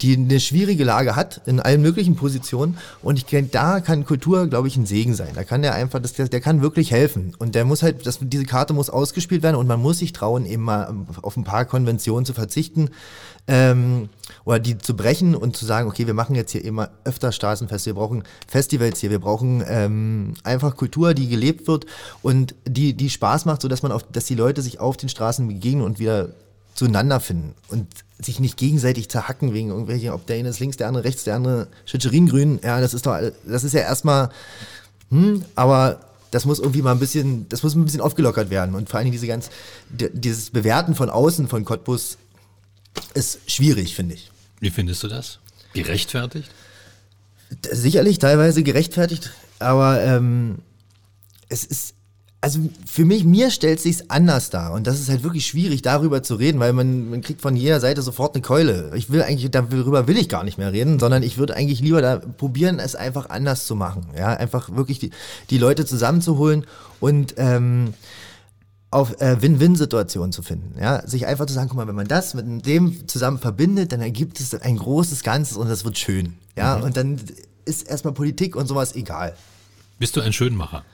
[0.00, 2.78] die eine schwierige Lage hat in allen möglichen Positionen.
[3.02, 5.30] Und ich denke, da kann Kultur, glaube ich, ein Segen sein.
[5.34, 7.34] Da kann der einfach, das, der, kann wirklich helfen.
[7.38, 10.46] Und der muss halt, das, diese Karte muss ausgespielt werden und man muss sich trauen,
[10.46, 12.90] eben mal auf ein paar Konventionen zu verzichten
[13.48, 14.08] ähm,
[14.44, 17.90] oder die zu brechen und zu sagen, okay, wir machen jetzt hier immer öfter Straßenfeste,
[17.90, 21.86] wir brauchen Festivals hier, wir brauchen ähm, einfach Kultur, die gelebt wird
[22.22, 25.48] und die, die Spaß macht, sodass man auf, dass die Leute sich auf den Straßen
[25.48, 26.28] begegnen und wieder
[26.74, 27.86] zueinander finden und
[28.20, 31.36] sich nicht gegenseitig zerhacken wegen irgendwelchen, ob der eine ist links, der andere rechts, der
[31.36, 32.60] andere Schitscheringrün.
[32.62, 34.30] Ja, das ist doch, das ist ja erstmal,
[35.10, 36.00] hm, aber
[36.30, 39.04] das muss irgendwie mal ein bisschen, das muss ein bisschen aufgelockert werden und vor allen
[39.04, 39.50] Dingen diese ganz,
[39.88, 42.18] dieses Bewerten von außen von Cottbus
[43.14, 44.30] ist schwierig, finde ich.
[44.60, 45.38] Wie findest du das?
[45.72, 46.50] Gerechtfertigt?
[47.70, 50.56] Sicherlich teilweise gerechtfertigt, aber ähm,
[51.48, 51.94] es ist
[52.40, 54.72] also für mich, mir stellt sich's anders dar.
[54.72, 57.80] Und das ist halt wirklich schwierig, darüber zu reden, weil man, man kriegt von jeder
[57.80, 58.92] Seite sofort eine Keule.
[58.94, 62.00] Ich will eigentlich, darüber will ich gar nicht mehr reden, sondern ich würde eigentlich lieber
[62.00, 64.06] da probieren, es einfach anders zu machen.
[64.16, 65.10] Ja, einfach wirklich die,
[65.50, 66.64] die Leute zusammenzuholen
[67.00, 67.94] und ähm,
[68.90, 70.80] auf äh, Win-Win-Situationen zu finden.
[70.80, 74.00] Ja, sich einfach zu sagen, guck mal, wenn man das mit dem zusammen verbindet, dann
[74.00, 76.34] ergibt es ein großes Ganzes und das wird schön.
[76.56, 76.84] Ja, mhm.
[76.84, 77.20] und dann
[77.64, 79.34] ist erstmal Politik und sowas egal.
[79.98, 80.84] Bist du ein Schönmacher?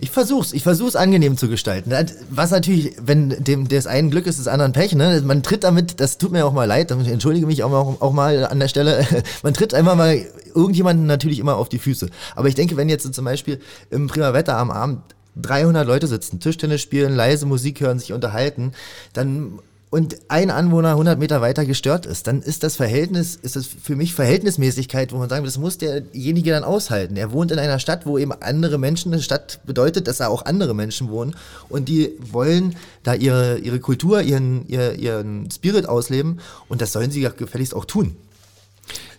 [0.00, 1.92] Ich versuch's, ich versuch's angenehm zu gestalten.
[2.30, 5.20] Was natürlich, wenn dem des einen Glück ist, des anderen Pech, ne?
[5.24, 8.12] Man tritt damit, das tut mir auch mal leid, ich entschuldige mich auch mal, auch
[8.12, 9.06] mal an der Stelle.
[9.42, 12.08] Man tritt einfach mal irgendjemanden natürlich immer auf die Füße.
[12.36, 15.00] Aber ich denke, wenn jetzt zum Beispiel im Prima Wetter am Abend
[15.36, 18.72] 300 Leute sitzen, Tischtennis spielen, leise Musik hören, sich unterhalten,
[19.12, 19.58] dann
[19.90, 23.96] und ein Anwohner 100 Meter weiter gestört ist, dann ist das Verhältnis, ist das für
[23.96, 27.16] mich Verhältnismäßigkeit, wo man sagen, das muss derjenige dann aushalten.
[27.16, 30.44] Er wohnt in einer Stadt, wo eben andere Menschen, eine Stadt bedeutet, dass da auch
[30.44, 31.34] andere Menschen wohnen
[31.68, 37.22] und die wollen da ihre, ihre Kultur, ihren, ihren Spirit ausleben und das sollen sie
[37.22, 38.16] ja gefälligst auch tun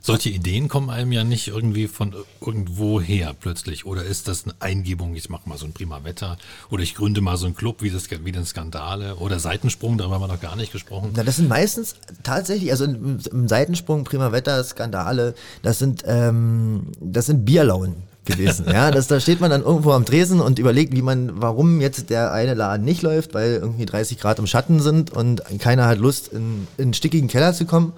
[0.01, 3.86] solche Ideen kommen einem ja nicht irgendwie von irgendwo her plötzlich.
[3.86, 6.38] Oder ist das eine Eingebung, ich mache mal so ein Prima Wetter
[6.69, 10.15] oder ich gründe mal so einen Club wie, das, wie den Skandale oder Seitensprung, darüber
[10.15, 11.12] haben wir noch gar nicht gesprochen.
[11.15, 16.88] Na, das sind meistens tatsächlich, also im, im Seitensprung, Prima Wetter, Skandale, das sind, ähm,
[16.99, 18.65] das sind Bierlaunen gewesen.
[18.71, 22.10] ja, das, da steht man dann irgendwo am Tresen und überlegt, wie man, warum jetzt
[22.10, 25.99] der eine Laden nicht läuft, weil irgendwie 30 Grad im Schatten sind und keiner hat
[25.99, 27.93] Lust, in, in einen stickigen Keller zu kommen.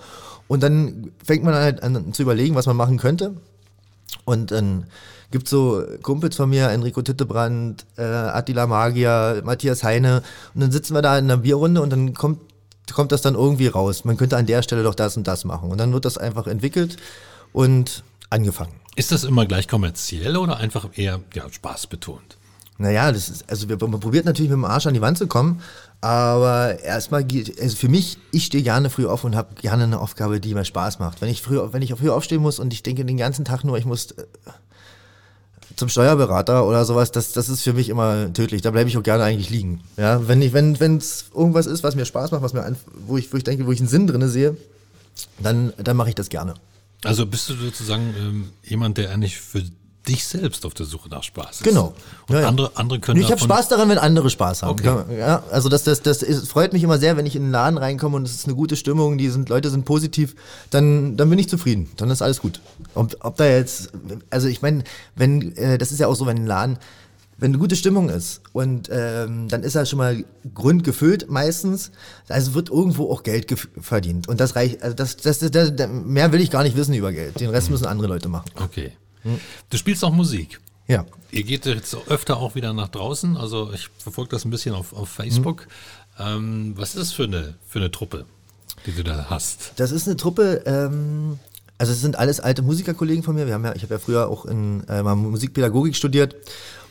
[0.51, 3.37] Und dann fängt man halt an zu überlegen, was man machen könnte.
[4.25, 4.85] Und dann
[5.31, 10.23] gibt es so Kumpels von mir, Enrico Tittebrand, äh, Attila Magier, Matthias Heine.
[10.53, 12.41] Und dann sitzen wir da in einer Bierrunde und dann kommt,
[12.91, 14.03] kommt das dann irgendwie raus.
[14.03, 15.71] Man könnte an der Stelle doch das und das machen.
[15.71, 16.97] Und dann wird das einfach entwickelt
[17.53, 18.73] und angefangen.
[18.97, 22.35] Ist das immer gleich kommerziell oder einfach eher ja, spaßbetont?
[22.81, 25.61] Naja, das ist, also man probiert natürlich mit dem Arsch an die Wand zu kommen,
[26.01, 27.25] aber erstmal
[27.61, 30.65] also für mich, ich stehe gerne früh auf und habe gerne eine Aufgabe, die mir
[30.65, 31.21] Spaß macht.
[31.21, 33.77] Wenn ich früh, wenn ich früh aufstehen muss und ich denke den ganzen Tag nur,
[33.77, 34.25] ich muss äh,
[35.75, 38.63] zum Steuerberater oder sowas, das, das ist für mich immer tödlich.
[38.63, 39.81] Da bleibe ich auch gerne eigentlich liegen.
[39.97, 43.31] Ja, wenn ich, wenn es irgendwas ist, was mir Spaß macht, was mir, wo ich,
[43.31, 44.57] wo ich denke, wo ich einen Sinn drin sehe,
[45.37, 46.55] dann, dann mache ich das gerne.
[47.03, 49.63] Also bist du sozusagen ähm, jemand, der eigentlich für
[50.07, 51.63] dich selbst auf der Suche nach Spaß ist.
[51.63, 51.93] Genau.
[52.27, 52.47] Und ja, ja.
[52.47, 53.21] andere, andere können.
[53.21, 54.71] Ich habe Spaß daran, wenn andere Spaß haben.
[54.71, 55.17] Okay.
[55.17, 57.77] Ja, also das, das, das ist, freut mich immer sehr, wenn ich in den Laden
[57.77, 60.35] reinkomme und es ist eine gute Stimmung, die sind, Leute sind positiv,
[60.71, 61.89] dann, dann bin ich zufrieden.
[61.97, 62.61] Dann ist alles gut.
[62.95, 63.91] Ob, ob da jetzt,
[64.31, 64.83] also ich meine,
[65.15, 66.79] wenn, äh, das ist ja auch so, wenn ein Laden,
[67.37, 71.91] wenn eine gute Stimmung ist und ähm, dann ist er schon mal grundgefüllt meistens,
[72.27, 73.47] also wird irgendwo auch Geld
[73.79, 74.27] verdient.
[74.27, 77.11] Und das reicht, also das, das, das, das, mehr will ich gar nicht wissen über
[77.11, 77.39] Geld.
[77.39, 78.45] Den Rest müssen andere Leute machen.
[78.63, 78.93] Okay.
[79.23, 80.59] Du spielst auch Musik.
[80.87, 81.05] Ja.
[81.31, 83.37] Ihr geht jetzt öfter auch wieder nach draußen.
[83.37, 85.67] Also ich verfolge das ein bisschen auf, auf Facebook.
[86.17, 86.23] Mhm.
[86.25, 88.25] Ähm, was ist das für eine, für eine Truppe,
[88.85, 89.73] die du da hast?
[89.77, 91.39] Das ist eine Truppe, ähm,
[91.77, 93.47] also es sind alles alte Musikerkollegen von mir.
[93.47, 96.35] Wir haben ja, ich habe ja früher auch in äh, Musikpädagogik studiert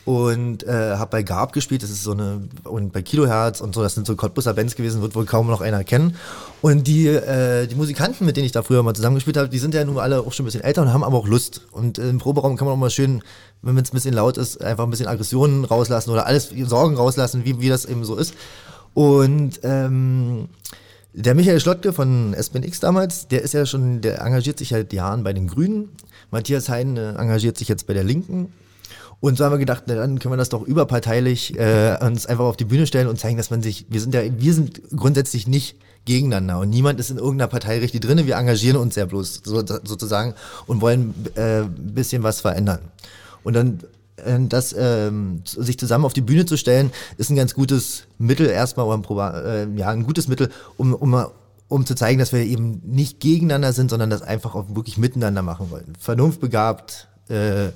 [0.05, 3.83] und äh, habe bei Gab gespielt, das ist so eine und bei Kilohertz und so,
[3.83, 6.15] das sind so Cottbusser Bands gewesen, wird wohl kaum noch einer kennen.
[6.61, 9.73] Und die äh, die Musikanten, mit denen ich da früher mal zusammengespielt habe, die sind
[9.73, 11.67] ja nun alle auch schon ein bisschen älter und haben aber auch Lust.
[11.71, 13.21] Und im Proberaum kann man auch mal schön,
[13.61, 17.45] wenn es ein bisschen laut ist, einfach ein bisschen Aggressionen rauslassen oder alles Sorgen rauslassen,
[17.45, 18.33] wie wie das eben so ist.
[18.93, 20.49] Und ähm,
[21.13, 25.23] der Michael Schlottke von SBNX damals, der ist ja schon, der engagiert sich seit Jahren
[25.23, 25.89] bei den Grünen.
[26.31, 28.51] Matthias Hein äh, engagiert sich jetzt bei der Linken.
[29.21, 32.43] Und so haben wir gedacht, na, dann können wir das doch überparteilich äh, uns einfach
[32.43, 35.47] auf die Bühne stellen und zeigen, dass man sich, wir sind ja, wir sind grundsätzlich
[35.47, 38.25] nicht gegeneinander und niemand ist in irgendeiner Partei richtig drin.
[38.25, 40.33] Wir engagieren uns ja bloß so, sozusagen
[40.65, 42.79] und wollen äh, bisschen was verändern.
[43.43, 43.79] Und dann
[44.15, 48.47] äh, das ähm, sich zusammen auf die Bühne zu stellen, ist ein ganz gutes Mittel
[48.47, 51.25] erstmal, oder ein, äh, ja, ein gutes Mittel, um, um,
[51.67, 55.43] um zu zeigen, dass wir eben nicht gegeneinander sind, sondern das einfach auch wirklich miteinander
[55.43, 55.93] machen wollen.
[55.99, 57.67] Vernunftbegabt, äh,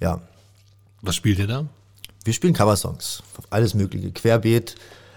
[0.00, 0.22] ja.
[1.02, 1.66] Was spielt ihr da?
[2.24, 3.22] Wir spielen Coversongs.
[3.50, 4.10] Alles Mögliche.
[4.10, 4.74] Querbeet.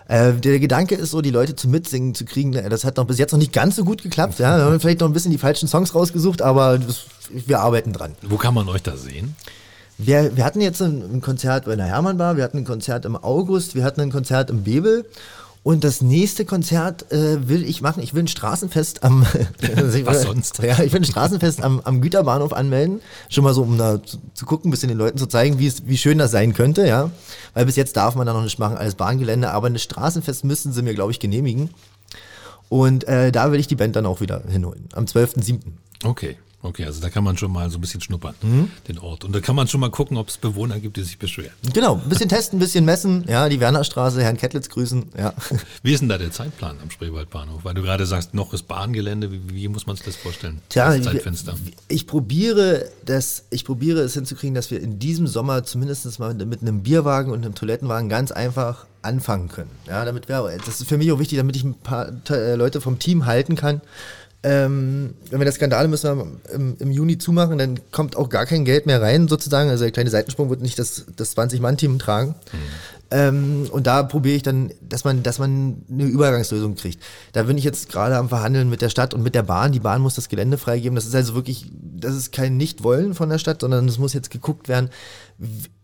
[0.08, 2.54] Äh, der Gedanke ist so, die Leute zum Mitsingen zu kriegen.
[2.54, 4.40] Äh, das hat noch bis jetzt noch nicht ganz so gut geklappt.
[4.40, 7.94] Ja, wir haben vielleicht noch ein bisschen die falschen Songs rausgesucht, aber das, wir arbeiten
[7.94, 8.16] dran.
[8.22, 9.36] Wo kann man euch da sehen?
[9.98, 13.06] Wir, wir hatten jetzt ein, ein Konzert bei der Hermann Bar, wir hatten ein Konzert
[13.06, 15.06] im August, wir hatten ein Konzert im Bebel
[15.64, 18.02] und das nächste Konzert äh, will ich machen.
[18.02, 19.22] Ich will ein Straßenfest am.
[20.06, 20.60] Was sonst?
[20.60, 23.02] Ja, ich will ein Straßenfest am, am Güterbahnhof anmelden.
[23.30, 25.68] Schon mal so, um da zu, zu gucken, ein bisschen den Leuten zu zeigen, wie,
[25.68, 27.12] es, wie schön das sein könnte, ja.
[27.54, 30.74] Weil bis jetzt darf man da noch nicht machen, alles Bahngelände, aber ein Straßenfest müssen
[30.74, 31.70] sie mir, glaube ich, genehmigen.
[32.68, 34.90] Und äh, da will ich die Band dann auch wieder hinholen.
[34.94, 35.60] Am 12.07.
[36.04, 36.38] Okay.
[36.64, 38.70] Okay, also da kann man schon mal so ein bisschen schnuppern, mhm.
[38.88, 39.24] den Ort.
[39.24, 41.54] Und da kann man schon mal gucken, ob es Bewohner gibt, die sich beschweren.
[41.74, 43.26] Genau, ein bisschen testen, ein bisschen messen.
[43.28, 45.10] Ja, die Wernerstraße, Herrn Kettlitz grüßen.
[45.18, 45.34] Ja.
[45.84, 47.66] Wie ist denn da der Zeitplan am Spreewaldbahnhof?
[47.66, 49.32] Weil du gerade sagst, noch ist Bahngelände.
[49.32, 50.62] Wie, wie muss man sich das vorstellen?
[50.70, 51.56] Tja, das Zeitfenster.
[51.88, 56.34] Ich, ich, probiere das, ich probiere es hinzukriegen, dass wir in diesem Sommer zumindest mal
[56.34, 59.72] mit einem Bierwagen und einem Toilettenwagen ganz einfach anfangen können.
[59.88, 62.82] Ja, damit wir, das ist für mich auch wichtig, damit ich ein paar äh, Leute
[62.82, 63.82] vom Team halten kann
[64.44, 68.48] ähm, wenn wir das Skandale müssen wir im, im, Juni zumachen, dann kommt auch gar
[68.48, 69.70] kein Geld mehr rein, sozusagen.
[69.70, 72.30] Also der kleine Seitensprung wird nicht das, das 20-Mann-Team tragen.
[72.52, 72.58] Mhm.
[73.12, 77.04] Ähm, und da probiere ich dann, dass man, dass man eine Übergangslösung kriegt.
[77.34, 79.74] Da bin ich jetzt gerade am Verhandeln mit der Stadt und mit der Bahn.
[79.74, 80.96] Die Bahn muss das Gelände freigeben.
[80.96, 84.32] Das ist also wirklich, das ist kein Nichtwollen von der Stadt, sondern es muss jetzt
[84.32, 84.90] geguckt werden,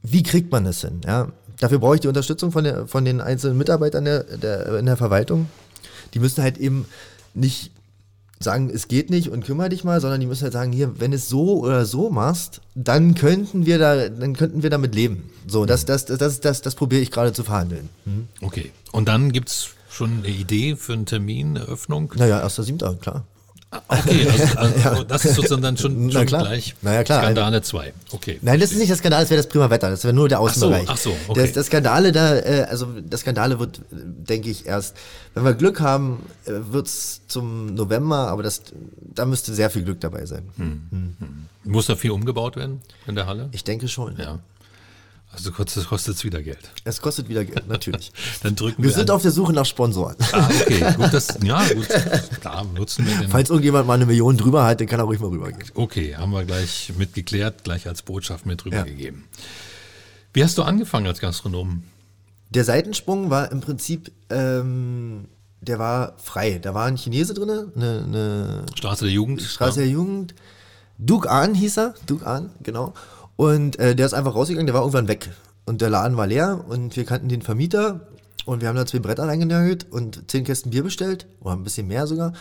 [0.02, 1.02] wie kriegt man das hin?
[1.06, 1.28] Ja?
[1.60, 4.98] Dafür brauche ich die Unterstützung von, der, von den einzelnen Mitarbeitern der, der, in der
[4.98, 5.48] Verwaltung.
[6.13, 6.86] Die müssen halt eben
[7.34, 7.72] nicht
[8.39, 11.13] sagen, es geht nicht und kümmere dich mal, sondern die müssen halt sagen, hier, wenn
[11.13, 15.30] es so oder so machst, dann könnten wir da, dann könnten wir damit leben.
[15.47, 17.89] So, das, das, das, das, das, das probiere ich gerade zu verhandeln.
[18.06, 18.28] Mhm.
[18.41, 18.71] Okay.
[18.91, 22.13] Und dann gibt es schon eine Idee für einen Termin, eine Öffnung?
[22.15, 23.23] Naja, 1.7., klar.
[23.69, 25.03] Ah, okay, also, also ja.
[25.03, 27.23] das ist sozusagen dann schon, schon gleich naja, klar.
[27.23, 27.93] Skandale 2.
[28.12, 28.39] Okay.
[28.41, 30.39] Nein, das ist nicht das Skandal, das wäre das prima Wetter, das wäre nur der
[30.39, 30.86] Außenbereich.
[30.88, 31.41] Ach so, ach so okay.
[31.41, 34.95] Das, das Skandale da, äh, also das Skandale wird, denke ich, erst,
[35.34, 38.62] wenn wir Glück haben, äh, wird es zum November, aber das,
[39.01, 40.43] da müsste sehr viel Glück dabei sein.
[40.56, 40.82] Hm.
[40.89, 41.47] Hm.
[41.65, 43.49] Muss da viel umgebaut werden in der Halle?
[43.51, 44.15] Ich denke schon.
[44.17, 44.39] Ja.
[45.32, 46.72] Also kostet es wieder Geld.
[46.84, 48.12] Es kostet wieder Geld, natürlich.
[48.44, 48.90] Dann drücken wir.
[48.90, 49.18] Wir sind an.
[49.18, 50.16] auf der Suche nach Sponsoren.
[50.32, 50.94] Ah, okay.
[50.98, 51.88] Gut, das, ja, gut.
[52.42, 53.30] Klar, nutzen wir den.
[53.30, 55.70] Falls irgendjemand mal eine Million drüber hat, dann kann er ruhig mal rübergehen.
[55.76, 59.26] Okay, haben wir gleich mitgeklärt, gleich als Botschaft mit rübergegeben.
[59.30, 59.40] Ja.
[60.34, 61.84] Wie hast du angefangen als Gastronom?
[62.50, 65.26] Der Seitensprung war im Prinzip, ähm,
[65.62, 66.60] der war frei.
[66.62, 69.42] Da war ein Chinese drin, eine, eine Straße der Jugend.
[69.42, 69.86] Straße ja.
[69.86, 70.36] der Jugend.
[71.00, 72.94] Duke Ahn hieß er, Duke Ahn, genau.
[73.38, 75.30] Und äh, der ist einfach rausgegangen, der war irgendwann weg.
[75.65, 78.02] Und der Laden war leer und wir kannten den Vermieter
[78.45, 81.88] und wir haben da zwei Bretter reingenagelt und zehn Kästen Bier bestellt, oder ein bisschen
[81.88, 82.34] mehr sogar.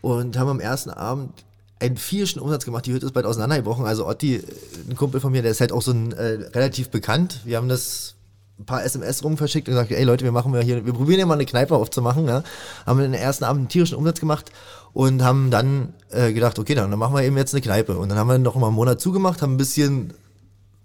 [0.00, 1.44] Und haben am ersten Abend
[1.80, 2.86] einen vierischen Umsatz gemacht.
[2.86, 3.86] Die Hütte ist bald auseinandergebrochen.
[3.86, 4.42] Also Otti,
[4.88, 7.40] ein Kumpel von mir, der ist halt auch so ein äh, relativ bekannt.
[7.44, 8.14] Wir haben das
[8.58, 11.20] ein paar SMS rum verschickt und gesagt, ey Leute, wir machen wir hier, wir probieren
[11.20, 12.26] ja mal eine Kneipe aufzumachen.
[12.26, 12.44] Ja.
[12.86, 14.52] Haben in den ersten Abend einen tierischen Umsatz gemacht
[14.92, 17.96] und haben dann äh, gedacht, okay, dann machen wir eben jetzt eine Kneipe.
[17.96, 20.12] Und dann haben wir noch mal einen Monat zugemacht, haben ein bisschen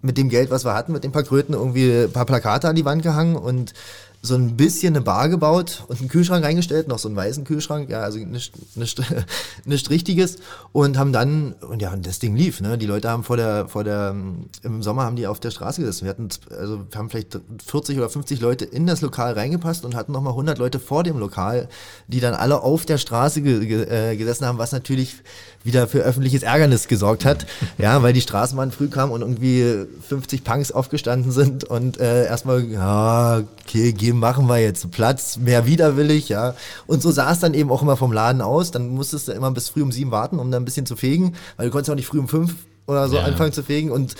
[0.02, 2.76] mit dem Geld, was wir hatten, mit den paar Kröten irgendwie ein paar Plakate an
[2.76, 3.74] die Wand gehangen und
[4.22, 7.88] so ein bisschen eine Bar gebaut und einen Kühlschrank reingestellt, noch so einen weißen Kühlschrank,
[7.88, 9.02] ja, also nicht, nicht,
[9.64, 10.36] nicht richtiges.
[10.72, 13.66] Und haben dann, und ja, und das Ding lief, ne, die Leute haben vor der,
[13.68, 14.14] vor der,
[14.62, 17.96] im Sommer haben die auf der Straße gesessen, wir hatten, also wir haben vielleicht 40
[17.96, 21.70] oder 50 Leute in das Lokal reingepasst und hatten nochmal 100 Leute vor dem Lokal,
[22.06, 25.16] die dann alle auf der Straße ge, ge, äh, gesessen haben, was natürlich
[25.64, 27.46] wieder für öffentliches Ärgernis gesorgt hat,
[27.78, 32.64] ja, weil die Straßenbahn früh kam und irgendwie 50 Punks aufgestanden sind und äh, erstmal,
[32.64, 36.54] ja, okay, gehen machen wir jetzt Platz, mehr widerwillig, ja.
[36.86, 38.70] Und so sah es dann eben auch immer vom Laden aus.
[38.70, 41.36] Dann musstest du immer bis früh um sieben warten, um dann ein bisschen zu fegen,
[41.56, 42.54] weil du konntest auch nicht früh um fünf
[42.86, 43.22] oder so ja.
[43.22, 43.90] anfangen zu fegen.
[43.90, 44.16] Und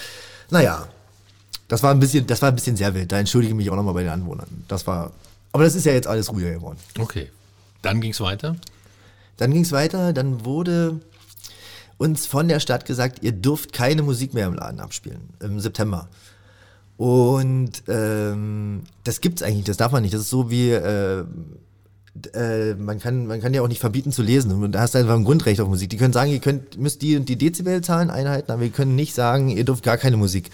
[0.51, 0.87] naja,
[1.69, 3.11] das war ein bisschen, das war ein bisschen sehr wild.
[3.11, 4.65] Da entschuldige ich mich auch nochmal bei den Anwohnern.
[4.69, 5.13] Das war,
[5.53, 6.79] aber das ist ja jetzt alles ruhiger geworden.
[6.99, 7.31] Okay.
[7.83, 8.57] Dann ging es weiter?
[9.39, 11.01] Dann ging es weiter, dann wurde
[11.97, 16.09] uns von der Stadt gesagt, ihr dürft keine Musik mehr im Laden abspielen im September.
[17.01, 20.13] Und ähm, das gibt's eigentlich, das darf man nicht.
[20.13, 21.25] Das ist so wie äh,
[22.35, 24.99] äh, man kann man kann ja auch nicht verbieten zu lesen und da hast du
[24.99, 25.89] einfach ein Grundrecht auf Musik.
[25.89, 29.15] Die können sagen, ihr könnt müsst die und die Dezibelzahlen einhalten, aber wir können nicht
[29.15, 30.51] sagen, ihr dürft gar keine Musik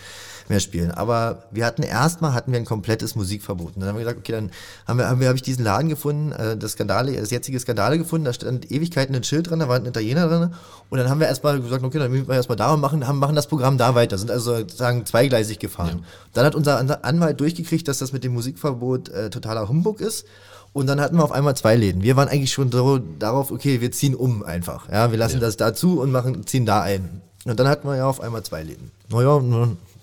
[0.51, 0.91] mehr spielen.
[0.91, 3.75] Aber wir hatten erstmal hatten wir ein komplettes Musikverbot.
[3.75, 4.51] Und dann haben wir gesagt, okay, dann
[4.87, 7.99] haben wir, haben wir habe ich diesen Laden gefunden, äh, das Skandale, das jetzige Skandale
[7.99, 10.55] gefunden, da stand Ewigkeiten ein Schild dran, da war ein Italiener drin.
[10.89, 13.19] Und dann haben wir erstmal gesagt, okay, dann müssen wir erstmal da und machen, haben,
[13.19, 14.19] machen das Programm da weiter.
[14.19, 15.99] Sind also sozusagen zweigleisig gefahren.
[15.99, 16.05] Ja.
[16.35, 20.27] Dann hat unser Anwalt durchgekriegt, dass das mit dem Musikverbot äh, totaler Humbug ist.
[20.73, 22.03] Und dann hatten wir auf einmal zwei Läden.
[22.03, 24.91] Wir waren eigentlich schon so darauf, okay, wir ziehen um einfach.
[24.91, 25.41] Ja, wir lassen ja.
[25.41, 27.23] das da zu und machen, ziehen da ein.
[27.47, 28.91] Und dann hatten wir ja auf einmal zwei Läden.
[29.09, 29.41] Naja,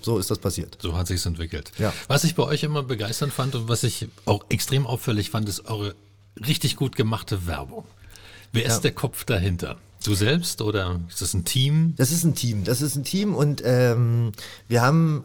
[0.03, 0.77] so ist das passiert.
[0.81, 1.71] So hat sich entwickelt.
[1.77, 1.93] Ja.
[2.07, 5.65] Was ich bei euch immer begeisternd fand und was ich auch extrem auffällig fand, ist
[5.65, 5.95] eure
[6.47, 7.85] richtig gut gemachte Werbung.
[8.51, 9.77] Wer ist der Kopf dahinter?
[10.03, 11.93] Du selbst oder ist das ein Team?
[11.95, 12.63] Das ist ein Team.
[12.65, 14.33] Das ist ein Team und ähm,
[14.67, 15.23] wir haben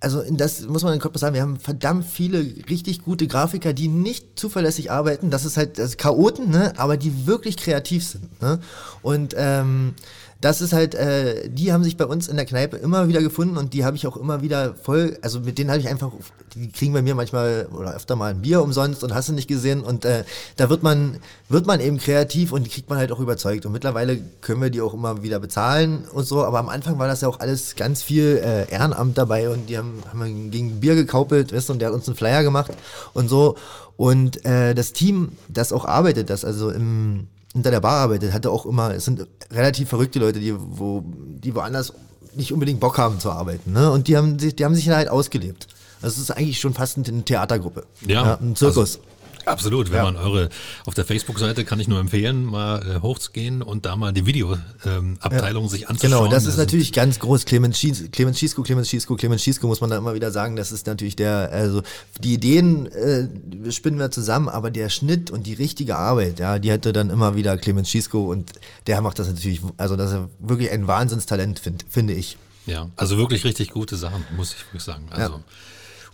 [0.00, 2.38] also in das muss man in Kopf sagen, wir haben verdammt viele
[2.70, 5.30] richtig gute Grafiker, die nicht zuverlässig arbeiten.
[5.30, 6.72] Das ist halt das Chaoten, ne?
[6.76, 8.40] aber die wirklich kreativ sind.
[8.40, 8.60] Ne?
[9.02, 9.94] Und ähm,
[10.40, 13.56] das ist halt, äh, die haben sich bei uns in der Kneipe immer wieder gefunden
[13.56, 16.12] und die habe ich auch immer wieder voll, also mit denen habe ich einfach,
[16.54, 19.48] die kriegen bei mir manchmal oder öfter mal ein Bier umsonst und hast du nicht
[19.48, 20.22] gesehen und äh,
[20.56, 23.72] da wird man, wird man eben kreativ und die kriegt man halt auch überzeugt und
[23.72, 27.22] mittlerweile können wir die auch immer wieder bezahlen und so, aber am Anfang war das
[27.22, 31.52] ja auch alles ganz viel äh, Ehrenamt dabei und die haben, haben gegen Bier gekaupelt,
[31.52, 32.70] weißt du, und der hat uns einen Flyer gemacht
[33.12, 33.56] und so
[33.96, 38.50] und äh, das Team, das auch arbeitet, das also im hinter der Bar arbeitet, hatte
[38.50, 41.92] auch immer, es sind relativ verrückte Leute, die, wo, die woanders
[42.34, 43.72] nicht unbedingt Bock haben zu arbeiten.
[43.72, 43.90] Ne?
[43.90, 45.66] Und die haben sich, die haben sich halt ausgelebt.
[46.00, 47.84] Das ist eigentlich schon fast eine Theatergruppe.
[48.06, 48.96] Ja, ja ein Zirkus.
[48.96, 49.08] Also
[49.48, 49.90] Absolut.
[49.90, 50.04] Wenn ja.
[50.04, 50.48] man eure
[50.84, 55.16] auf der Facebook-Seite kann ich nur empfehlen, mal äh, hochzugehen und da mal die Videoabteilung
[55.16, 55.68] ähm, ja.
[55.68, 56.18] sich anzuschauen.
[56.18, 57.44] Genau, das ist natürlich ganz groß.
[57.44, 60.56] Clemens Schiesko, Clemens Schiesko, Clemens Schiesko, Clemens Schiesko muss man da immer wieder sagen.
[60.56, 61.82] Das ist natürlich der, also
[62.20, 66.70] die Ideen äh, spinnen wir zusammen, aber der Schnitt und die richtige Arbeit, ja, die
[66.70, 68.52] hätte dann immer wieder Clemens Schiesko und
[68.86, 72.36] der macht das natürlich, also das ist wirklich ein Wahnsinnstalent, find, finde ich.
[72.66, 75.06] Ja, also wirklich richtig gute Sachen, muss ich wirklich sagen.
[75.10, 75.44] Also ja.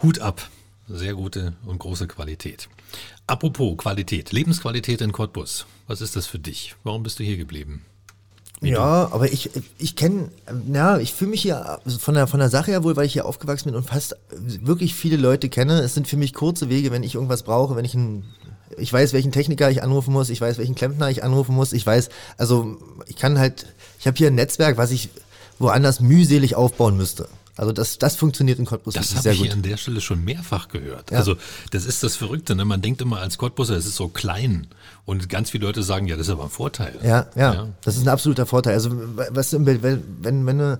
[0.02, 0.48] Hut ab.
[0.86, 2.68] Sehr gute und große Qualität.
[3.26, 5.66] Apropos Qualität, Lebensqualität in Cottbus.
[5.86, 6.74] Was ist das für dich?
[6.84, 7.84] Warum bist du hier geblieben?
[8.60, 9.14] Wie ja, du?
[9.14, 10.30] aber ich, ich kenne,
[10.72, 13.26] ja, ich fühle mich hier von der, von der Sache her wohl, weil ich hier
[13.26, 15.80] aufgewachsen bin und fast wirklich viele Leute kenne.
[15.80, 18.24] Es sind für mich kurze Wege, wenn ich irgendwas brauche, wenn ich ein,
[18.78, 21.84] ich weiß, welchen Techniker ich anrufen muss, ich weiß, welchen Klempner ich anrufen muss, ich
[21.84, 23.66] weiß, also ich kann halt,
[23.98, 25.10] ich habe hier ein Netzwerk, was ich
[25.58, 27.28] woanders mühselig aufbauen müsste.
[27.56, 29.24] Also das, das funktioniert in Cottbus das sehr gut.
[29.24, 31.10] Das habe ich an der Stelle schon mehrfach gehört.
[31.10, 31.18] Ja.
[31.18, 31.36] Also
[31.70, 32.54] das ist das Verrückte.
[32.54, 32.64] Ne?
[32.64, 34.66] Man denkt immer als Cottbuser, es ist so klein.
[35.04, 36.98] Und ganz viele Leute sagen, ja, das ist aber ein Vorteil.
[37.02, 37.68] Ja, ja, ja.
[37.82, 38.74] das ist ein absoluter Vorteil.
[38.74, 38.90] Also
[39.30, 40.78] was, wenn, wenn, wenn eine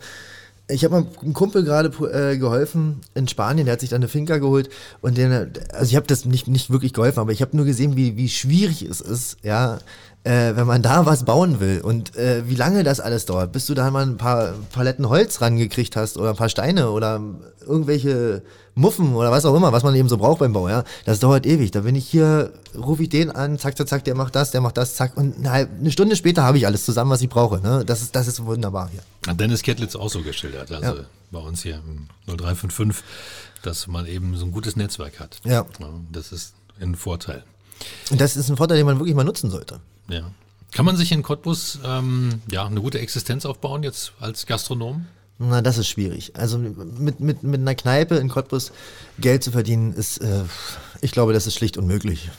[0.69, 4.09] ich habe mal einem Kumpel gerade äh, geholfen in Spanien, der hat sich da eine
[4.09, 4.71] Finca geholt
[5.03, 7.97] und den, also ich habe das nicht, nicht wirklich geholfen, aber ich habe nur gesehen,
[7.97, 9.79] wie, wie schwierig es ist, ja,
[10.25, 13.67] äh, wenn man da was bauen will und äh, wie lange das alles dauert, bis
[13.67, 17.21] du da mal ein paar Paletten Holz rangekriegt hast oder ein paar Steine oder
[17.61, 18.43] irgendwelche
[18.75, 21.47] Muffen oder was auch immer, was man eben so braucht beim Bau, ja, das dauert
[21.47, 21.71] ewig.
[21.71, 24.61] Da bin ich hier, rufe ich den an, zack, zack, zack, der macht das, der
[24.63, 27.29] macht das, zack und eine, halbe, eine Stunde später habe ich alles zusammen, was ich
[27.29, 27.61] brauche.
[27.61, 27.85] Ne?
[27.85, 29.03] Das, ist, das ist wunderbar hier.
[29.27, 31.05] Hat Dennis Kettlitz auch so geschildert, also ja.
[31.31, 33.05] bei uns hier im 0355,
[33.63, 35.39] dass man eben so ein gutes Netzwerk hat.
[35.45, 35.67] Ja
[36.11, 37.45] das ist ein Vorteil.
[38.11, 39.81] Und das ist ein Vorteil, den man wirklich mal nutzen sollte.
[40.09, 40.31] Ja.
[40.73, 45.07] Kann man sich in Cottbus ähm, ja, eine gute Existenz aufbauen jetzt als Gastronom?
[45.39, 46.33] Na, das ist schwierig.
[46.37, 48.73] Also mit, mit, mit einer Kneipe in Cottbus
[49.19, 50.43] Geld zu verdienen, ist, äh,
[51.01, 52.31] ich glaube, das ist schlicht unmöglich.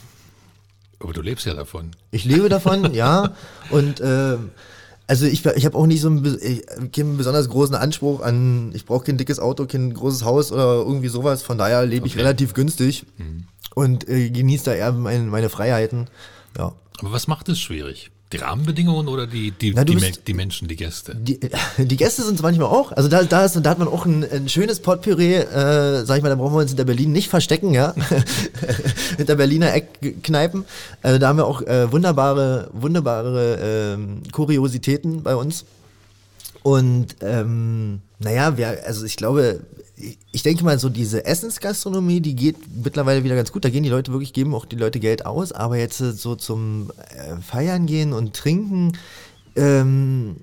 [1.00, 1.92] Aber du lebst ja davon.
[2.10, 3.34] Ich lebe davon, ja.
[3.70, 4.36] Und äh,
[5.06, 9.04] also ich, ich habe auch nicht so einen, keinen besonders großen Anspruch an, ich brauche
[9.04, 11.42] kein dickes Auto, kein großes Haus oder irgendwie sowas.
[11.42, 13.44] Von daher lebe ich relativ günstig mhm.
[13.74, 16.08] und äh, genieße da eher meine, meine Freiheiten.
[16.58, 16.72] Ja.
[17.00, 18.10] Aber was macht es schwierig?
[18.32, 21.14] Die Rahmenbedingungen oder die, die, Na, die, bist, die, Menschen, die Gäste?
[21.14, 21.38] Die,
[21.78, 22.90] die Gäste sind es manchmal auch.
[22.90, 26.22] Also da, da, ist, da hat man auch ein, ein schönes Potpüree, äh, sag ich
[26.24, 27.94] mal, da brauchen wir uns in der Berlin nicht verstecken, ja.
[29.16, 30.64] Hinter Berliner Eckkneipen.
[31.02, 35.64] Also da haben wir auch äh, wunderbare, wunderbare äh, Kuriositäten bei uns.
[36.64, 39.60] Und ähm, naja, wir, also ich glaube,
[40.32, 43.64] ich denke mal, so diese Essensgastronomie, die geht mittlerweile wieder ganz gut.
[43.64, 45.52] Da gehen die Leute wirklich, geben auch die Leute Geld aus.
[45.52, 48.92] Aber jetzt äh, so zum äh, Feiern gehen und trinken
[49.56, 50.36] ähm,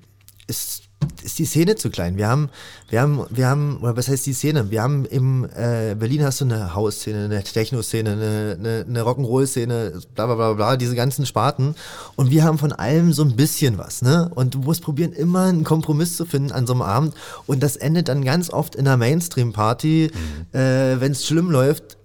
[0.46, 0.83] ist
[1.22, 2.16] ist die Szene zu klein.
[2.16, 2.48] Wir haben,
[2.88, 4.70] wir haben, wir haben, oder was heißt die Szene?
[4.70, 10.00] Wir haben im äh, Berlin hast du eine Hausszene, eine Techno-Szene, eine, eine, eine Rock'n'Roll-Szene,
[10.14, 11.74] bla bla bla bla, diese ganzen Sparten.
[12.16, 14.30] Und wir haben von allem so ein bisschen was, ne?
[14.34, 17.14] Und du musst probieren, immer einen Kompromiss zu finden an so einem Abend.
[17.46, 20.58] Und das endet dann ganz oft in einer Mainstream-Party, mhm.
[20.58, 21.96] äh, wenn es schlimm läuft,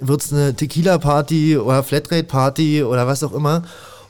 [0.00, 3.62] wird es eine Tequila-Party oder Flatrate-Party oder was auch immer.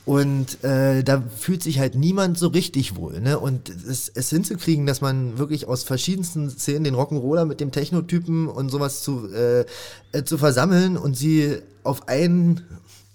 [0.09, 3.21] Und äh, da fühlt sich halt niemand so richtig wohl.
[3.21, 3.39] Ne?
[3.39, 8.49] Und es, es hinzukriegen, dass man wirklich aus verschiedensten Szenen den Rock'n'Roller mit dem Technotypen
[8.49, 9.67] und sowas zu, äh,
[10.13, 12.63] äh, zu versammeln und sie auf einen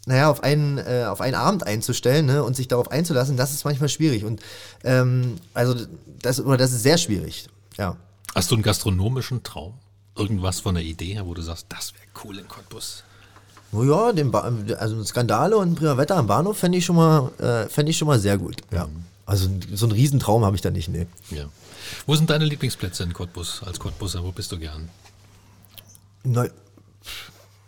[0.05, 3.65] naja, auf einen, äh, auf einen Abend einzustellen ne, und sich darauf einzulassen, das ist
[3.65, 4.23] manchmal schwierig.
[4.23, 4.41] Und
[4.83, 5.73] ähm, also
[6.21, 7.97] das, oder das ist sehr schwierig, ja.
[8.35, 9.73] Hast du einen gastronomischen Traum?
[10.15, 13.03] Irgendwas von der Idee her, wo du sagst, das wäre cool in Cottbus?
[13.73, 17.89] Ja, den ba also Skandale und Wetter am Bahnhof fände ich, schon mal, äh, fänd
[17.89, 18.57] ich schon mal sehr gut.
[18.71, 18.85] Ja.
[18.85, 19.03] Mhm.
[19.25, 21.07] Also so einen Riesentraum habe ich da nicht, nee.
[21.31, 21.45] Ja.
[22.05, 24.23] Wo sind deine Lieblingsplätze in Cottbus, als Cottbuser?
[24.23, 24.89] Wo bist du gern?
[26.23, 26.47] Na,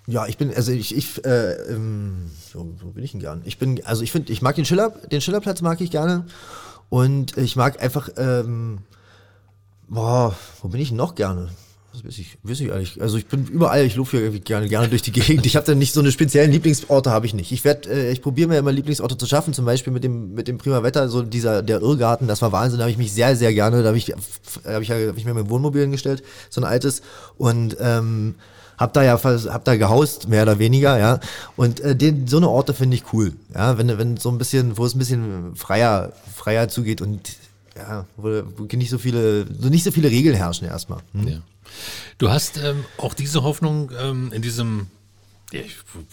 [0.07, 3.41] ja, ich bin, also ich, ich äh, ähm, wo, wo, bin ich denn gern?
[3.45, 6.25] Ich bin, also ich finde, ich mag den Schiller, den Schillerplatz mag ich gerne.
[6.89, 8.79] Und ich mag einfach, ähm,
[9.87, 11.49] boah, wo bin ich denn noch gerne?
[12.05, 13.01] Weiß ich, weiß ich eigentlich.
[13.01, 15.45] Also ich bin überall, ich laufe hier gerne, gerne durch die Gegend.
[15.47, 17.51] Ich habe da nicht so eine speziellen Lieblingsorte, habe ich nicht.
[17.51, 20.47] Ich werde, äh, ich probiere mir immer Lieblingsorte zu schaffen, zum Beispiel mit dem, mit
[20.47, 23.35] dem prima Wetter, so dieser, der Irrgarten, das war Wahnsinn, da habe ich mich sehr,
[23.35, 26.63] sehr gerne, da habe ich, hab ich, hab ich mir mein Wohnmobil hingestellt, so ein
[26.63, 27.01] altes
[27.37, 28.35] und ähm,
[28.77, 31.19] hab da ja hab da gehaust mehr oder weniger ja
[31.55, 34.77] und äh, den, so eine Orte finde ich cool ja wenn wenn so ein bisschen
[34.77, 37.37] wo es ein bisschen freier freier zugeht und
[37.77, 41.27] ja wo, wo nicht so viele so nicht so viele Regeln herrschen erstmal hm?
[41.27, 41.37] ja.
[42.17, 44.87] Du hast ähm, auch diese Hoffnung ähm, in diesem
[45.51, 45.61] ja,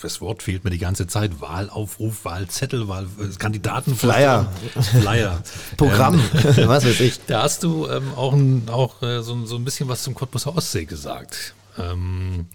[0.03, 1.40] das Wort fehlt mir die ganze Zeit.
[1.40, 3.96] Wahlaufruf, Wahlzettel, Wahl, äh, Kandidaten.
[3.96, 4.53] Flyer.
[5.00, 5.42] Flyer.
[5.76, 7.24] Programm, ähm, was weiß ich.
[7.26, 10.46] Da hast du ähm, auch, ein, auch äh, so, so ein bisschen was zum Cottbus
[10.46, 11.55] Ostsee gesagt.
[11.78, 12.46] Ähm,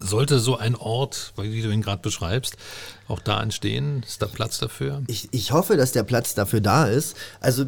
[0.00, 2.56] sollte so ein Ort, wie du ihn gerade beschreibst,
[3.08, 4.02] auch da entstehen?
[4.06, 5.02] Ist da Platz dafür?
[5.06, 7.16] Ich, ich hoffe, dass der Platz dafür da ist.
[7.40, 7.66] Also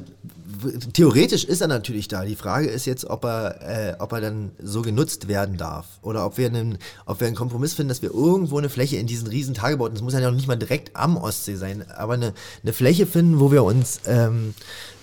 [0.92, 2.24] theoretisch ist er natürlich da.
[2.24, 5.86] Die Frage ist jetzt, ob er, äh, ob er dann so genutzt werden darf.
[6.02, 9.06] Oder ob wir, einen, ob wir einen Kompromiss finden, dass wir irgendwo eine Fläche in
[9.06, 12.34] diesen riesen Tagebauten, das muss ja noch nicht mal direkt am Ostsee sein, aber eine,
[12.62, 14.54] eine Fläche finden, wo wir uns ähm,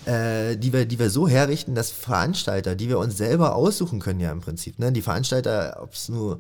[0.06, 4.20] äh, die, wir, die wir so herrichten, dass Veranstalter, die wir uns selber aussuchen können,
[4.20, 4.92] ja im Prinzip, ne?
[4.92, 6.40] die Veranstalter, ob es nur,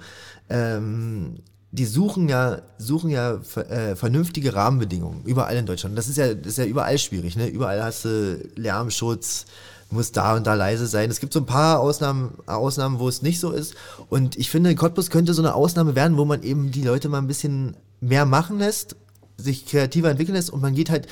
[0.49, 1.39] ähm,
[1.72, 5.98] die suchen ja, suchen ja äh, vernünftige Rahmenbedingungen, überall in Deutschland.
[5.98, 7.48] Das ist ja, das ist ja überall schwierig, ne?
[7.48, 9.46] Überall hast du Lärmschutz,
[9.90, 11.10] muss da und da leise sein.
[11.10, 13.76] Es gibt so ein paar Ausnahmen, Ausnahmen, wo es nicht so ist.
[14.10, 17.20] Und ich finde, Cottbus könnte so eine Ausnahme werden, wo man eben die Leute mal
[17.20, 18.96] ein bisschen mehr machen lässt
[19.38, 21.08] sich kreativer entwickeln lässt und man geht halt,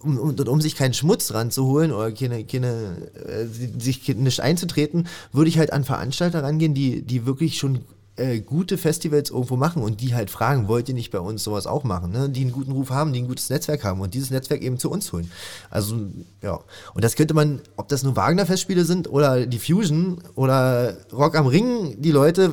[0.00, 5.48] um, um, um sich keinen Schmutz ranzuholen oder keine, keine, äh, sich nicht einzutreten, würde
[5.48, 7.84] ich halt an Veranstalter rangehen, die, die wirklich schon
[8.16, 11.66] äh, gute Festivals irgendwo machen und die halt fragen, wollt ihr nicht bei uns sowas
[11.66, 12.28] auch machen, ne?
[12.28, 14.90] die einen guten Ruf haben, die ein gutes Netzwerk haben und dieses Netzwerk eben zu
[14.90, 15.30] uns holen.
[15.70, 15.96] Also
[16.42, 16.60] ja,
[16.94, 21.46] und das könnte man, ob das nur Wagner-Festspiele sind oder die Fusion oder Rock am
[21.46, 22.52] Ring, die Leute,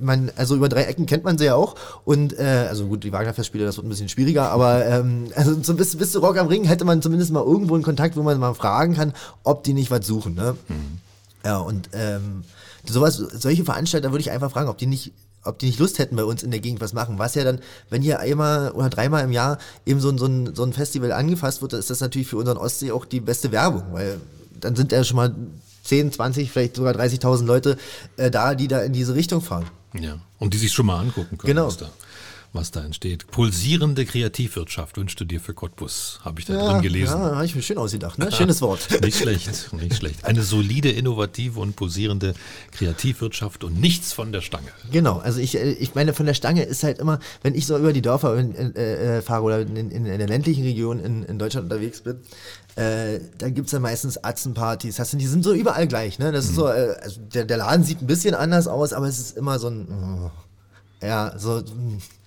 [0.00, 1.74] man, also über drei Ecken kennt man sie ja auch.
[2.04, 5.74] Und äh, also gut, die Wagner-Festspiele, das wird ein bisschen schwieriger, aber ähm, also so
[5.74, 8.38] bis, bis zu Rock am Ring hätte man zumindest mal irgendwo einen Kontakt, wo man
[8.38, 10.34] mal fragen kann, ob die nicht was suchen.
[10.34, 10.56] Ne?
[10.68, 10.98] Mhm.
[11.44, 12.44] Ja, und ähm,
[12.88, 15.12] sowas, solche Veranstalter würde ich einfach fragen, ob die nicht
[15.44, 17.18] ob die nicht Lust hätten, bei uns in der Gegend was machen.
[17.18, 17.60] Was ja dann,
[17.90, 21.12] wenn hier einmal oder dreimal im Jahr eben so, ein, so, ein, so ein Festival
[21.12, 24.20] angefasst wird, ist das natürlich für unseren Ostsee auch die beste Werbung, weil
[24.60, 25.34] dann sind ja schon mal
[25.84, 27.78] 10, 20, vielleicht sogar 30.000 Leute
[28.16, 29.66] äh, da, die da in diese Richtung fahren.
[29.94, 31.54] Ja, und die sich schon mal angucken können.
[31.54, 31.70] Genau
[32.52, 33.26] was da entsteht.
[33.30, 37.18] Pulsierende Kreativwirtschaft wünschst du dir für Cottbus, habe ich da ja, drin gelesen.
[37.18, 38.18] Ja, habe ich mir schön ausgedacht.
[38.18, 38.32] Ne?
[38.36, 38.88] Schönes Wort.
[39.02, 40.24] nicht schlecht, nicht schlecht.
[40.24, 42.34] Eine solide, innovative und pulsierende
[42.72, 44.68] Kreativwirtschaft und nichts von der Stange.
[44.90, 47.76] Genau, also ich, äh, ich meine, von der Stange ist halt immer, wenn ich so
[47.76, 51.38] über die Dörfer äh, äh, fahre oder in, in, in, der ländlichen Region in, in
[51.38, 52.20] Deutschland unterwegs bin,
[52.76, 54.98] äh, da gibt es ja meistens Atzenpartys.
[54.98, 56.18] Hast du, die sind so überall gleich.
[56.18, 56.32] Ne?
[56.32, 56.50] Das mhm.
[56.50, 59.36] ist so, äh, also der, der Laden sieht ein bisschen anders aus, aber es ist
[59.36, 59.88] immer so ein.
[59.90, 60.47] Oh
[61.02, 61.62] ja, so,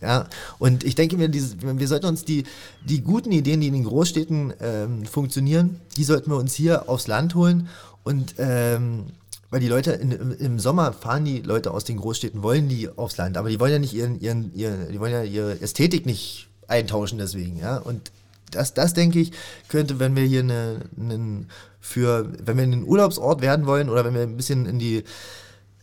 [0.01, 0.27] ja.
[0.59, 2.45] Und ich denke mir, diese, wir sollten uns die,
[2.85, 7.07] die guten Ideen, die in den Großstädten ähm, funktionieren, die sollten wir uns hier aufs
[7.07, 7.67] Land holen.
[8.03, 9.05] Und ähm,
[9.49, 13.17] weil die Leute in, im, Sommer fahren die Leute aus den Großstädten, wollen die aufs
[13.17, 16.47] Land, aber die wollen ja nicht ihren, ihren, ihren die wollen ja ihre Ästhetik nicht
[16.67, 17.77] eintauschen deswegen, ja.
[17.77, 18.11] Und
[18.49, 19.31] das, das denke ich,
[19.67, 21.47] könnte, wenn wir hier eine, einen
[21.81, 25.03] für, wenn wir in einen Urlaubsort werden wollen oder wenn wir ein bisschen in die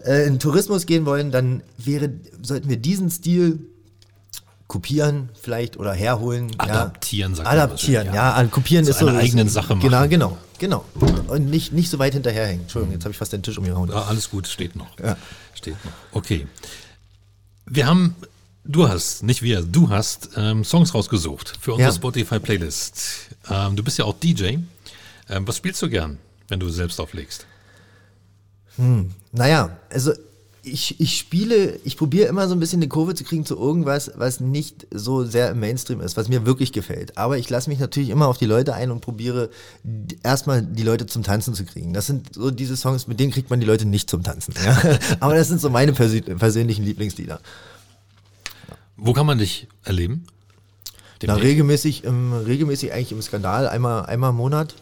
[0.05, 2.11] äh, in Tourismus gehen wollen, dann wäre,
[2.43, 3.61] sollten wir diesen Stil
[4.69, 6.51] kopieren vielleicht oder herholen.
[6.59, 7.37] Adaptieren, ja.
[7.37, 8.41] sagt Adaptieren, ja.
[8.41, 8.49] ja.
[8.49, 9.07] Kopieren Zu ist so.
[9.07, 9.89] Eine eigenen Sache machen.
[9.89, 10.85] Genau, genau, genau.
[11.29, 12.63] Und nicht, nicht so weit hinterherhängen.
[12.63, 13.91] Entschuldigung, jetzt habe ich fast den Tisch umgehauen.
[13.91, 14.99] Ja, alles gut, steht noch.
[15.03, 15.17] Ja.
[15.55, 15.93] Steht noch.
[16.13, 16.47] Okay.
[17.67, 18.15] Wir haben,
[18.65, 23.37] du hast, nicht wir, du hast ähm, Songs rausgesucht für unsere Spotify-Playlist.
[23.51, 24.57] Ähm, du bist ja auch DJ.
[25.31, 26.19] Ähm, was spielst du gern,
[26.49, 27.47] wenn du selbst auflegst?
[28.79, 30.13] Hm, naja, also
[30.63, 34.13] ich, ich spiele, ich probiere immer so ein bisschen eine Kurve zu kriegen zu irgendwas,
[34.17, 37.17] was nicht so sehr im Mainstream ist, was mir wirklich gefällt.
[37.17, 39.51] Aber ich lasse mich natürlich immer auf die Leute ein und probiere
[40.23, 41.93] erstmal die Leute zum Tanzen zu kriegen.
[41.93, 44.55] Das sind so diese Songs, mit denen kriegt man die Leute nicht zum Tanzen.
[44.65, 44.99] Ja?
[45.21, 47.41] Aber das sind so meine persönlichen Lieblingslieder.
[48.97, 50.27] Wo kann man dich erleben?
[51.23, 54.75] Na, regelmäßig, im, regelmäßig eigentlich im Skandal, einmal, einmal im Monat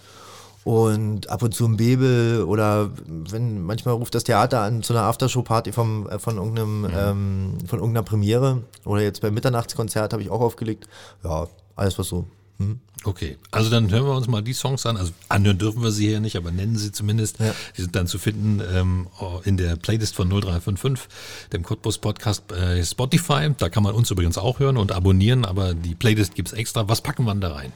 [0.67, 5.05] und ab und zu ein Bebel oder wenn manchmal ruft das Theater an zu einer
[5.05, 6.89] Aftershow-Party vom, äh, von, irgendeinem, mhm.
[6.93, 10.89] ähm, von irgendeiner Premiere oder jetzt beim Mitternachtskonzert habe ich auch aufgelegt.
[11.23, 11.47] Ja,
[11.77, 12.27] alles was so.
[12.59, 12.81] Hm?
[13.05, 14.97] Okay, also dann hören wir uns mal die Songs an.
[14.97, 17.39] Also anhören dürfen wir sie hier nicht, aber nennen sie zumindest.
[17.39, 17.55] Ja.
[17.77, 19.07] Die sind dann zu finden ähm,
[19.45, 21.09] in der Playlist von 0355,
[21.53, 23.51] dem Cottbus Podcast äh, Spotify.
[23.57, 26.89] Da kann man uns übrigens auch hören und abonnieren, aber die Playlist gibt es extra.
[26.89, 27.73] Was packen wir da rein?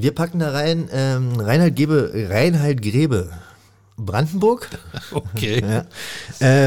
[0.00, 3.30] Wir packen da rein ähm, Reinhard, Gebe, Reinhard Grebe.
[3.96, 4.68] Brandenburg.
[5.12, 5.60] Okay.
[5.60, 5.84] Ja.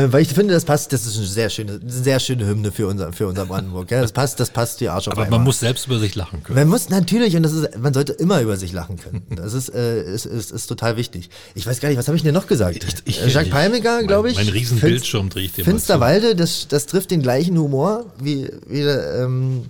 [0.03, 2.87] Äh, weil ich finde, das passt, das ist eine sehr schöne, sehr schöne Hymne für
[2.87, 3.89] unser, für unser Brandenburg.
[3.89, 5.39] Ja, das passt, das passt die Arsch auf Aber einmal.
[5.39, 6.59] man muss selbst über sich lachen können.
[6.59, 9.23] Man muss natürlich, und das ist, man sollte immer über sich lachen können.
[9.35, 11.29] Das ist, äh, ist, ist, ist total wichtig.
[11.55, 12.85] Ich weiß gar nicht, was habe ich denn noch gesagt?
[13.05, 14.35] Ich- ich- Jacques ich- Palmiger, glaube ich.
[14.35, 18.05] mein riesen Finst- Bildschirm drehe ich dir mal Finsterwalde, das, das trifft den gleichen Humor
[18.19, 19.65] wie, wie, ähm,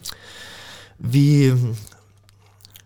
[0.99, 1.53] wie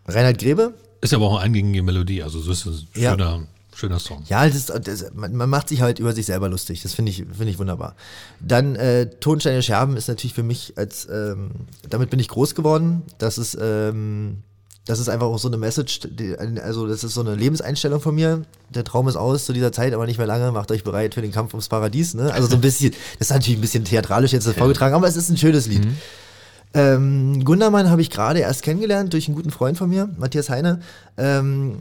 [0.07, 0.73] Reinhard Grebe.
[1.01, 3.11] Ist aber auch eine eingängige Melodie, also so ist ein Ja.
[3.11, 3.43] schöner,
[3.75, 4.23] schöner Song.
[4.27, 6.81] Ja, das, das, man, macht sich halt über sich selber lustig.
[6.81, 7.95] Das finde ich, finde ich wunderbar.
[8.39, 11.51] Dann äh, Tonsteine Scherben ist natürlich für mich als, ähm,
[11.89, 13.03] damit bin ich groß geworden.
[13.19, 14.37] Das ist, ähm,
[14.85, 18.15] das ist einfach auch so eine Message, die, also das ist so eine Lebenseinstellung von
[18.15, 18.43] mir.
[18.73, 20.51] Der Traum ist aus zu dieser Zeit, aber nicht mehr lange.
[20.53, 22.13] Macht euch bereit für den Kampf ums Paradies.
[22.13, 22.33] Ne?
[22.33, 25.29] Also so ein bisschen, das ist natürlich ein bisschen theatralisch jetzt vorgetragen, aber es ist
[25.29, 25.85] ein schönes Lied.
[26.73, 30.81] Ähm, Gundermann habe ich gerade erst kennengelernt durch einen guten Freund von mir, Matthias Heine.
[31.17, 31.79] Ähm,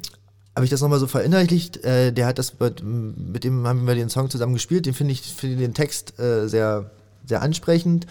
[0.54, 1.84] habe ich das nochmal so verinnerlicht.
[1.84, 4.86] Äh, der hat das, mit, mit dem haben wir den Song zusammen gespielt.
[4.86, 6.90] Den finde ich, finde den Text äh, sehr,
[7.26, 8.06] sehr ansprechend.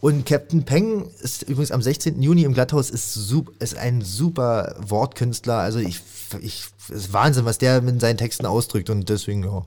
[0.00, 2.20] Und Captain Peng ist übrigens am 16.
[2.20, 5.58] Juni im Glatthaus, ist, sup, ist ein super Wortkünstler.
[5.58, 6.00] Also ich,
[6.40, 8.90] ich, ist Wahnsinn, was der mit seinen Texten ausdrückt.
[8.90, 9.64] Und deswegen, ja,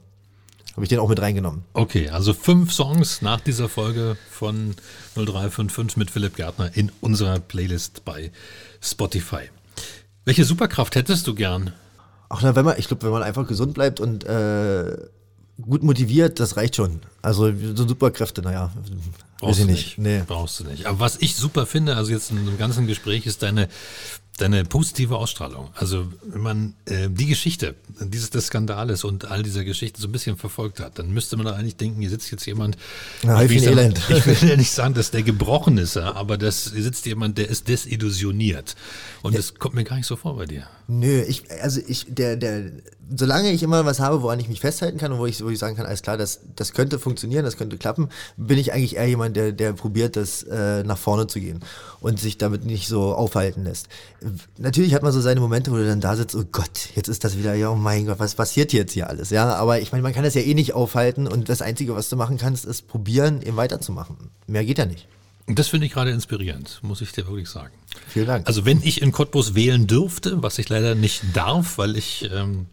[0.78, 1.64] habe ich den auch mit reingenommen.
[1.74, 4.76] Okay, also fünf Songs nach dieser Folge von
[5.16, 8.32] 0355 mit Philipp Gärtner in unserer Playlist bei
[8.80, 9.50] Spotify.
[10.24, 11.74] Welche Superkraft hättest du gern?
[12.30, 14.96] Ach, na, wenn man, ich glaube, wenn man einfach gesund bleibt und äh,
[15.60, 17.00] gut motiviert, das reicht schon.
[17.24, 18.72] Also so Superkräfte, naja,
[19.42, 19.98] weiß ich nicht.
[19.98, 20.24] Nee.
[20.26, 20.86] Brauchst du nicht.
[20.86, 23.68] Aber was ich super finde, also jetzt in dem ganzen Gespräch, ist deine,
[24.38, 25.70] deine positive Ausstrahlung.
[25.76, 30.12] Also wenn man äh, die Geschichte dieses des Skandales und all dieser Geschichten so ein
[30.12, 32.78] bisschen verfolgt hat, dann müsste man da eigentlich denken, hier sitzt jetzt jemand,
[33.24, 36.38] Ja, ich, will nicht sagen, ich will ja nicht sagen, dass der gebrochen ist, aber
[36.38, 38.76] das, hier sitzt jemand, der ist desillusioniert.
[39.24, 40.68] Und das kommt mir gar nicht so vor bei dir.
[40.88, 42.72] Nö, ich, also ich, der, der,
[43.16, 45.60] solange ich immer was habe, woran ich mich festhalten kann und wo ich, wo ich
[45.60, 49.08] sagen kann, alles klar, das, das könnte funktionieren, das könnte klappen, bin ich eigentlich eher
[49.08, 51.60] jemand, der, der probiert, das äh, nach vorne zu gehen
[52.00, 53.88] und sich damit nicht so aufhalten lässt.
[54.58, 57.24] Natürlich hat man so seine Momente, wo du dann da sitzt, oh Gott, jetzt ist
[57.24, 60.02] das wieder, ja, oh mein Gott, was passiert jetzt hier alles, ja, aber ich meine,
[60.02, 62.88] man kann das ja eh nicht aufhalten und das Einzige, was du machen kannst, ist
[62.88, 64.18] probieren, eben weiterzumachen.
[64.48, 65.08] Mehr geht ja nicht.
[65.48, 67.74] Das finde ich gerade inspirierend, muss ich dir wirklich sagen.
[68.08, 68.48] Vielen Dank.
[68.48, 72.66] Also wenn ich in Cottbus wählen dürfte, was ich leider nicht darf, weil ich ähm,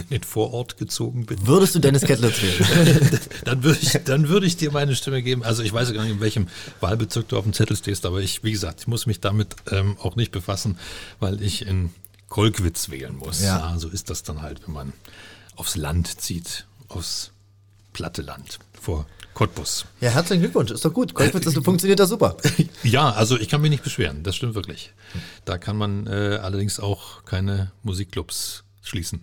[0.00, 3.20] in den Vorort gezogen bin, Würdest du Dennis Kettlitz wählen?
[3.44, 5.42] dann würde ich, dann würde ich dir meine Stimme geben.
[5.42, 6.48] Also ich weiß gar nicht, in welchem
[6.80, 9.96] Wahlbezirk du auf dem Zettel stehst, aber ich, wie gesagt, ich muss mich damit ähm,
[10.00, 10.78] auch nicht befassen,
[11.18, 11.90] weil ich in
[12.28, 13.42] Kolkwitz wählen muss.
[13.42, 13.76] Ja.
[13.78, 14.92] so ist das dann halt, wenn man
[15.56, 17.32] aufs Land zieht, aufs
[17.92, 19.86] platte Land vor Cottbus.
[20.00, 21.14] Ja, herzlichen Glückwunsch, ist doch gut.
[21.14, 22.36] Kolkwitz, das funktioniert das super.
[22.82, 24.92] Ja, also ich kann mich nicht beschweren, das stimmt wirklich.
[25.44, 29.20] Da kann man äh, allerdings auch keine Musikclubs schließen.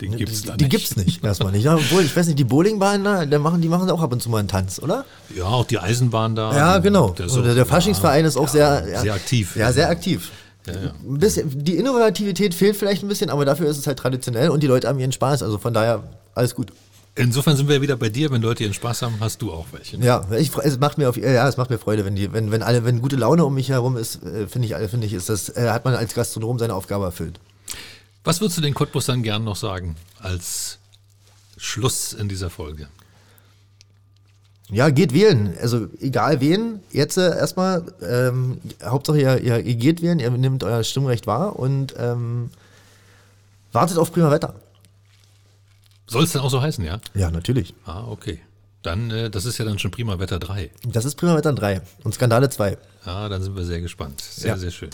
[0.00, 0.70] Den gibt's da die nicht.
[0.70, 1.64] gibt's nicht, erstmal nicht.
[1.64, 4.22] Ja, obwohl, ich weiß nicht, die Bowlingbahnen, da, da machen, die machen auch ab und
[4.22, 5.04] zu mal einen Tanz, oder?
[5.36, 6.54] Ja, auch die Eisenbahn da.
[6.56, 7.10] Ja, genau.
[7.10, 9.56] Der, Der, der Faschingsverein ist auch sehr, ja, sehr aktiv.
[9.56, 10.30] Ja, sehr aktiv.
[10.66, 10.78] Ja, ja.
[11.08, 14.62] Ein bisschen, die Innovativität fehlt vielleicht ein bisschen, aber dafür ist es halt traditionell und
[14.62, 15.42] die Leute haben ihren Spaß.
[15.42, 16.02] Also von daher
[16.34, 16.72] alles gut.
[17.16, 18.30] Insofern sind wir ja wieder bei dir.
[18.30, 19.98] Wenn Leute ihren Spaß haben, hast du auch welche.
[19.98, 20.06] ne?
[20.06, 22.62] Ja, ich, es macht mir auf, ja, es macht mir Freude, wenn die, wenn, wenn
[22.62, 25.48] alle, wenn gute Laune um mich herum ist, äh, finde ich, finde ich, ist das,
[25.50, 27.40] äh, hat man als Gastronom seine Aufgabe erfüllt.
[28.24, 30.78] Was würdest du den Cottbusern gern noch sagen als
[31.56, 32.88] Schluss in dieser Folge?
[34.68, 35.56] Ja, geht wählen.
[35.60, 40.62] Also egal wen, jetzt äh, erstmal, ähm, Hauptsache ihr, ihr, ihr geht wählen, ihr nehmt
[40.62, 42.50] euer Stimmrecht wahr und ähm,
[43.72, 44.54] wartet auf prima Wetter.
[46.06, 47.00] Soll es denn auch so heißen, ja?
[47.14, 47.74] Ja, natürlich.
[47.84, 48.40] Ah, okay.
[48.82, 50.70] Dann, äh, das ist ja dann schon prima Wetter 3.
[50.84, 52.78] Das ist prima Wetter 3 und Skandale 2.
[53.06, 54.20] Ja, dann sind wir sehr gespannt.
[54.20, 54.56] Sehr, Ja.
[54.56, 54.90] sehr schön.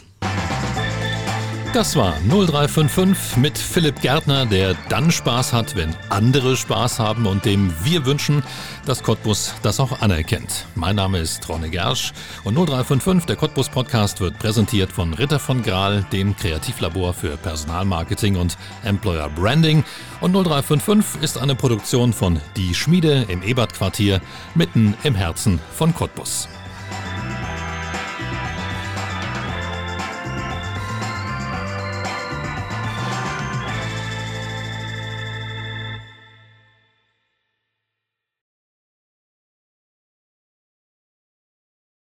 [1.76, 7.44] Das war 0355 mit Philipp Gärtner, der dann Spaß hat, wenn andere Spaß haben und
[7.44, 8.42] dem wir wünschen,
[8.86, 10.64] dass Cottbus das auch anerkennt.
[10.74, 12.14] Mein Name ist Ronne Gersch
[12.44, 18.36] und 0355, der Cottbus Podcast, wird präsentiert von Ritter von Graal, dem Kreativlabor für Personalmarketing
[18.36, 19.84] und Employer Branding.
[20.22, 24.22] Und 0355 ist eine Produktion von Die Schmiede im Ebert-Quartier,
[24.54, 26.48] mitten im Herzen von Cottbus.